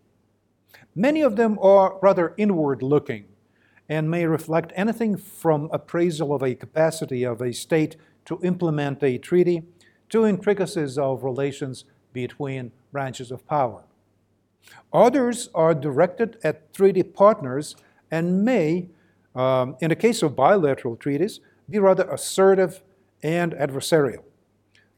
Many 0.95 1.21
of 1.21 1.35
them 1.35 1.57
are 1.61 1.97
rather 2.01 2.33
inward 2.37 2.81
looking 2.83 3.25
and 3.89 4.09
may 4.09 4.25
reflect 4.25 4.71
anything 4.75 5.17
from 5.17 5.69
appraisal 5.71 6.33
of 6.33 6.43
a 6.43 6.55
capacity 6.55 7.23
of 7.23 7.41
a 7.41 7.53
state 7.53 7.95
to 8.25 8.39
implement 8.43 9.03
a 9.03 9.17
treaty 9.17 9.63
to 10.09 10.25
intricacies 10.25 10.97
of 10.97 11.23
relations 11.23 11.85
between 12.13 12.71
branches 12.91 13.31
of 13.31 13.45
power. 13.47 13.83
Others 14.93 15.49
are 15.53 15.73
directed 15.73 16.37
at 16.43 16.73
treaty 16.73 17.03
partners 17.03 17.75
and 18.11 18.45
may, 18.45 18.87
um, 19.35 19.75
in 19.81 19.89
the 19.89 19.95
case 19.95 20.21
of 20.21 20.35
bilateral 20.35 20.95
treaties, 20.95 21.39
be 21.69 21.79
rather 21.79 22.03
assertive 22.09 22.81
and 23.23 23.53
adversarial. 23.53 24.23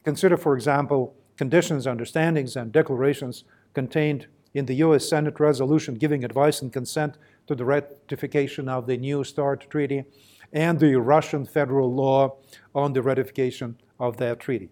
Consider, 0.06 0.36
for 0.36 0.54
example, 0.54 1.16
conditions, 1.36 1.84
understandings, 1.84 2.54
and 2.54 2.70
declarations 2.70 3.42
contained 3.74 4.28
in 4.54 4.64
the 4.64 4.76
US 4.76 5.08
Senate 5.08 5.40
resolution 5.40 5.96
giving 5.96 6.24
advice 6.24 6.62
and 6.62 6.72
consent 6.72 7.18
to 7.48 7.56
the 7.56 7.64
ratification 7.64 8.68
of 8.68 8.86
the 8.86 8.96
New 8.96 9.24
START 9.24 9.68
Treaty 9.68 10.04
and 10.52 10.78
the 10.78 10.94
Russian 10.94 11.44
federal 11.44 11.92
law 11.92 12.36
on 12.72 12.92
the 12.92 13.02
ratification 13.02 13.78
of 13.98 14.16
that 14.18 14.38
treaty. 14.38 14.68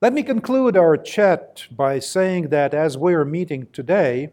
Let 0.00 0.12
me 0.12 0.22
conclude 0.22 0.76
our 0.76 0.96
chat 0.96 1.66
by 1.72 1.98
saying 1.98 2.50
that 2.50 2.74
as 2.74 2.96
we 2.96 3.12
are 3.14 3.24
meeting 3.24 3.66
today, 3.72 4.32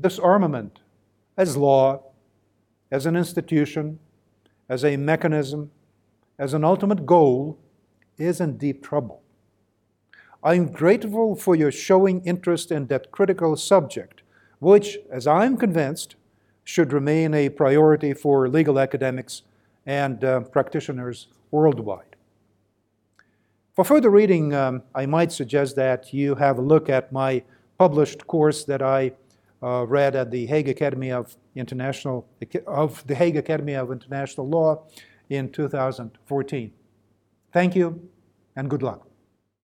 disarmament 0.00 0.80
as 1.36 1.56
law, 1.56 2.02
as 2.90 3.06
an 3.06 3.14
institution, 3.14 4.00
as 4.68 4.84
a 4.84 4.96
mechanism, 4.96 5.70
as 6.38 6.54
an 6.54 6.64
ultimate 6.64 7.04
goal, 7.04 7.58
is 8.16 8.40
in 8.40 8.56
deep 8.56 8.82
trouble. 8.82 9.22
I'm 10.42 10.70
grateful 10.70 11.34
for 11.34 11.56
your 11.56 11.72
showing 11.72 12.24
interest 12.24 12.70
in 12.70 12.86
that 12.86 13.10
critical 13.10 13.56
subject, 13.56 14.22
which, 14.60 14.98
as 15.10 15.26
I'm 15.26 15.56
convinced, 15.56 16.14
should 16.64 16.92
remain 16.92 17.34
a 17.34 17.48
priority 17.48 18.12
for 18.12 18.48
legal 18.48 18.78
academics 18.78 19.42
and 19.86 20.22
uh, 20.22 20.40
practitioners 20.40 21.28
worldwide. 21.50 22.16
For 23.74 23.84
further 23.84 24.10
reading, 24.10 24.54
um, 24.54 24.82
I 24.94 25.06
might 25.06 25.32
suggest 25.32 25.76
that 25.76 26.12
you 26.12 26.34
have 26.34 26.58
a 26.58 26.62
look 26.62 26.88
at 26.88 27.12
my 27.12 27.42
published 27.78 28.26
course 28.26 28.64
that 28.64 28.82
I 28.82 29.12
uh, 29.62 29.86
read 29.86 30.14
at 30.14 30.30
the 30.30 30.46
Hague 30.46 30.68
Academy 30.68 31.10
of 31.10 31.36
International 31.54 32.26
of 32.66 33.04
the 33.06 33.14
Hague 33.14 33.36
Academy 33.36 33.74
of 33.74 33.90
International 33.90 34.48
Law 34.48 34.84
in 35.28 35.50
2014. 35.50 36.72
Thank 37.52 37.76
you 37.76 38.08
and 38.56 38.68
good 38.68 38.82
luck. 38.82 39.07